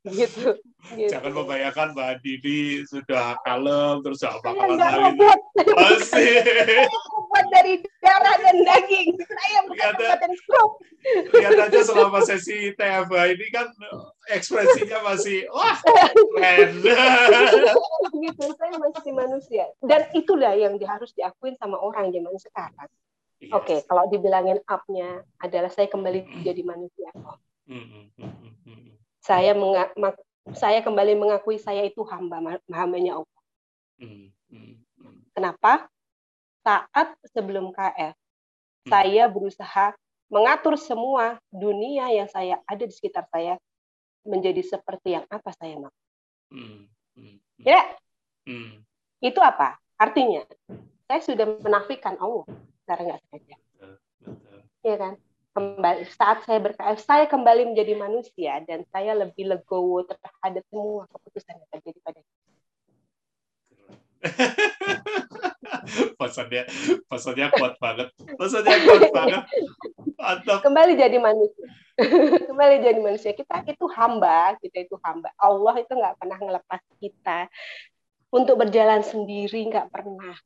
[0.02, 0.58] Gitu,
[0.98, 1.14] gitu.
[1.14, 5.30] Jangan membayangkan Mbak Didi sudah kalem terus gak bakalan lagi.
[5.78, 6.42] Masih.
[7.30, 9.14] Buat dari darah dan daging.
[11.34, 13.66] Lihat, aja selama sesi TFA ini kan
[14.30, 16.70] ekspresinya masih wah keren.
[18.22, 19.64] gitu, saya masih manusia.
[19.82, 22.90] Dan itulah yang harus diakuin sama orang zaman sekarang
[23.42, 23.50] Yes.
[23.58, 27.10] Oke, okay, kalau dibilangin up-nya adalah saya kembali jadi manusia.
[29.18, 29.90] Saya menga
[30.54, 32.38] saya kembali mengakui saya itu hamba
[32.70, 33.42] hambanya Allah.
[35.34, 35.90] Kenapa?
[36.62, 38.14] Saat sebelum KF,
[38.86, 39.94] saya berusaha
[40.32, 43.60] mengatur semua dunia yang saya ada di sekitar saya
[44.24, 45.94] menjadi seperti yang apa saya mau.
[47.60, 47.82] Ya,
[49.22, 49.78] itu apa?
[50.00, 50.42] Artinya,
[51.06, 52.48] saya sudah menafikan Allah
[52.82, 53.56] secara nggak sengaja.
[54.82, 55.14] Iya kan?
[55.52, 61.60] Kembali saat saya berkaf, saya kembali menjadi manusia dan saya lebih legowo terhadap semua keputusan
[61.60, 62.20] yang terjadi pada
[66.20, 66.62] pesannya
[67.10, 68.08] pesannya kuat banget
[68.38, 69.42] pesannya kuat banget
[70.16, 70.58] Mantap.
[70.62, 71.66] kembali jadi manusia
[72.48, 77.50] kembali jadi manusia kita itu hamba kita itu hamba Allah itu nggak pernah ngelepas kita
[78.32, 80.38] untuk berjalan sendiri nggak pernah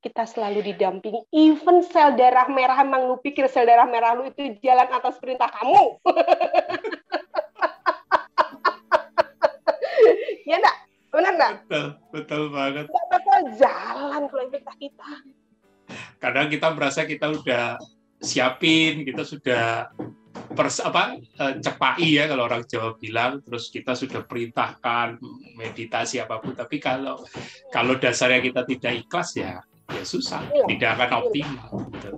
[0.00, 1.28] kita selalu didampingi.
[1.28, 5.52] Even sel darah merah emang lu pikir sel darah merah lu itu jalan atas perintah
[5.52, 6.00] kamu.
[10.48, 10.76] ya enggak?
[11.40, 11.52] Enggak?
[11.64, 12.84] Betul, betul banget.
[12.84, 14.44] Enggak bakal jalan kalau
[14.76, 15.10] kita.
[16.20, 17.80] Kadang kita merasa kita udah
[18.20, 19.88] siapin, kita sudah
[20.30, 25.18] pers apa eh, cepai ya kalau orang Jawa bilang terus kita sudah perintahkan
[25.58, 27.18] meditasi apa pun tapi kalau
[27.74, 29.58] kalau dasarnya kita tidak ikhlas ya
[29.90, 30.64] ya susah, iya.
[30.70, 31.70] tidak akan optimal.
[31.90, 32.10] Gitu.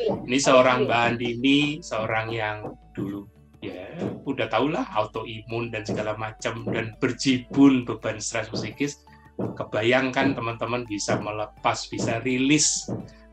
[0.00, 0.12] Iya.
[0.24, 2.56] Ini seorang Mbak Andini, seorang yang
[2.96, 3.90] dulu ya
[4.22, 9.02] udah tau lah autoimun dan segala macam dan berjibun beban stres psikis
[9.38, 12.86] kebayangkan teman-teman bisa melepas bisa rilis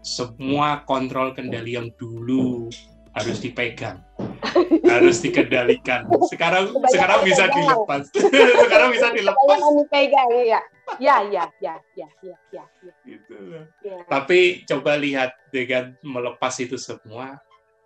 [0.05, 2.69] semua kontrol kendali yang dulu
[3.15, 4.03] harus dipegang
[4.91, 8.01] harus dikendalikan sekarang sekarang bisa dilepas
[8.65, 10.61] sekarang bisa dilepas dipegang ya
[10.99, 12.93] ya ya ya ya ya ya, ya.
[13.07, 13.35] Gitu.
[13.81, 13.97] ya.
[14.05, 17.41] tapi coba lihat dengan melepas itu semua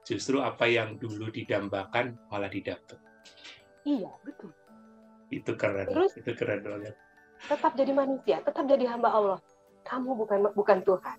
[0.10, 2.98] justru apa yang dulu didambakan malah didapat
[3.86, 4.50] iya betul
[5.30, 6.98] itu keren Terus, itu keren banget
[7.46, 9.40] tetap jadi manusia tetap jadi hamba Allah
[9.86, 11.18] kamu bukan bukan Tuhan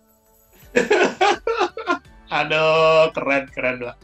[2.30, 3.98] Aduh, keren keren lah.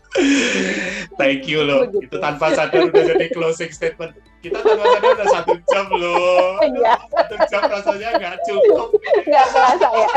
[1.15, 1.87] Thank you loh.
[1.87, 2.11] Begitu.
[2.11, 4.19] Itu tanpa sadar udah jadi closing statement.
[4.47, 6.51] Kita tanpa sadar udah satu jam loh.
[6.63, 6.95] Iya.
[7.11, 8.89] Satu jam rasanya nggak cukup.
[9.27, 10.09] Nggak kerasa ya.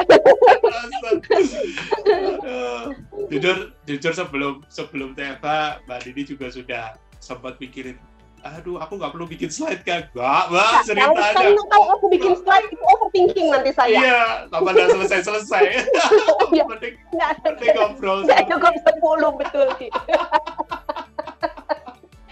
[3.30, 3.58] Jujur,
[3.90, 8.00] jujur sebelum sebelum TFA, Mbak Didi juga sudah sempat pikirin
[8.40, 12.34] aduh aku nggak perlu bikin slide kan nggak mbak cerita kalau, aja kalau aku bikin
[12.40, 15.64] slide itu overthinking nanti saya iya kapan udah selesai selesai
[16.56, 16.64] Iya.
[16.66, 19.90] penting nggak penting ngobrol nggak cukup sepuluh betul sih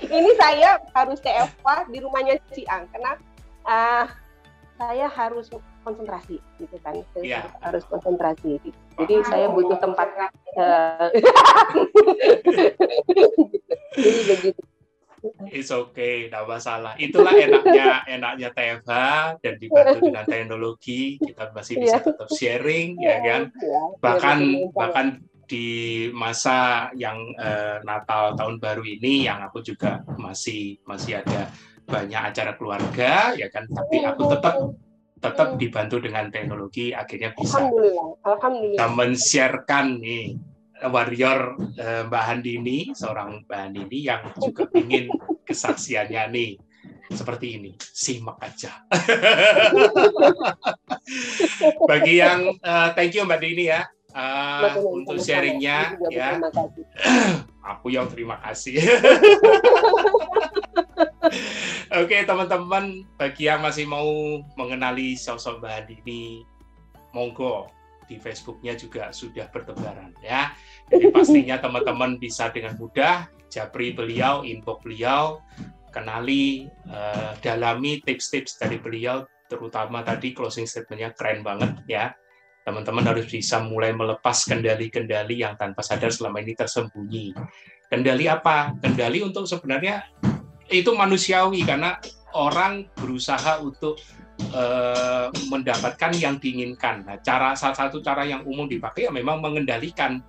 [0.10, 3.14] ini saya harus TFA di rumahnya si Ang karena
[3.64, 4.06] ah,
[4.78, 5.50] saya harus
[5.82, 7.42] konsentrasi gitu kan saya Iya.
[7.64, 8.78] harus konsentrasi gitu.
[9.02, 10.08] jadi saya butuh tempat
[10.60, 11.10] eh,
[13.98, 14.62] jadi begitu
[15.50, 16.94] It's okay, tidak masalah.
[17.02, 18.92] Itulah enaknya enaknya TFH
[19.42, 22.06] dan dibantu dengan teknologi kita masih bisa Iya.
[22.06, 23.42] tetap sharing, ya kan?
[23.58, 24.38] Ya, Bahkan
[24.78, 25.08] bahkan
[25.48, 25.68] di
[26.12, 31.50] masa yang eh, Natal tahun baru ini, yang aku juga masih masih ada
[31.88, 33.64] banyak acara keluarga, ya kan?
[33.72, 34.56] Tapi aku tetap
[35.18, 40.38] tetap dibantu dengan teknologi, akhirnya bisa alhamdulillah alhamdulillah kita men-sharekan nih
[40.86, 45.10] warrior eh, Mbak Handini, seorang Mbak Handini yang juga ingin
[45.42, 46.52] kesaksiannya nih
[47.10, 47.72] seperti ini.
[47.82, 48.84] Simak aja.
[51.90, 53.82] Bagi yang eh, thank you Mbak Dini ya
[54.18, 56.42] Betul, untuk sharingnya ya.
[57.78, 58.80] Aku yang terima kasih.
[62.02, 64.08] Oke teman-teman, bagi yang masih mau
[64.58, 66.42] mengenali sosok Mbak Handini,
[67.12, 67.70] monggo
[68.08, 70.56] di Facebooknya juga sudah bertebaran ya.
[70.90, 75.44] Jadi pastinya teman-teman bisa dengan mudah japri beliau, inbox beliau,
[75.92, 82.06] kenali, eh, dalami tips-tips dari beliau, terutama tadi closing statementnya keren banget ya.
[82.68, 87.32] Teman-teman harus bisa mulai melepas kendali-kendali yang tanpa sadar selama ini tersembunyi.
[87.88, 88.76] Kendali apa?
[88.84, 90.04] Kendali untuk sebenarnya
[90.68, 91.96] itu manusiawi karena
[92.36, 93.96] orang berusaha untuk
[94.52, 97.08] eh, mendapatkan yang diinginkan.
[97.08, 100.20] Nah, cara salah satu cara yang umum dipakai ya memang mengendalikan.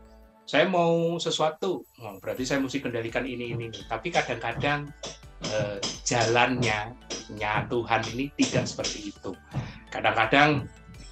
[0.49, 3.69] Saya mau sesuatu, oh, berarti saya mesti kendalikan ini ini.
[3.69, 3.83] ini.
[3.85, 4.89] Tapi kadang-kadang
[5.45, 5.77] eh,
[6.07, 6.95] jalannya
[7.37, 9.37] nya Tuhan ini tidak seperti itu.
[9.93, 10.65] Kadang-kadang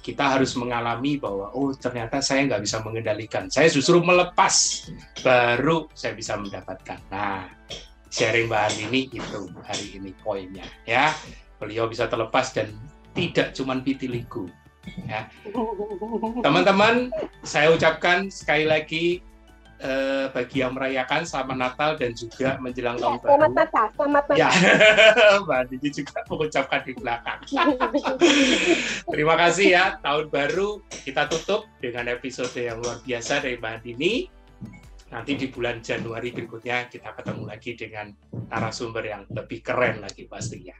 [0.07, 3.51] kita harus mengalami bahwa oh ternyata saya nggak bisa mengendalikan.
[3.51, 4.87] Saya justru melepas,
[5.19, 6.95] baru saya bisa mendapatkan.
[7.11, 7.51] Nah,
[8.07, 11.11] sharing bahan ini itu hari ini poinnya ya.
[11.59, 12.71] Beliau bisa terlepas dan
[13.11, 14.47] tidak cuma pitiliku.
[16.47, 17.11] Teman-teman,
[17.43, 19.19] saya ucapkan sekali lagi
[19.81, 23.29] eh, bagi yang merayakan selamat Natal dan juga menjelang tahun baru.
[23.29, 24.37] Selamat Natal, selamat Natal.
[24.37, 24.49] Ya,
[25.45, 27.39] Mbak Dini juga mengucapkan di belakang.
[29.13, 30.69] Terima kasih ya, tahun baru
[31.05, 34.13] kita tutup dengan episode yang luar biasa dari Mbak Dini.
[35.07, 38.11] Nanti di bulan Januari berikutnya kita ketemu lagi dengan
[38.51, 40.75] narasumber yang lebih keren lagi pastinya.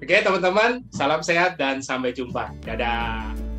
[0.00, 2.56] Oke teman-teman, salam sehat dan sampai jumpa.
[2.64, 3.49] Dadah.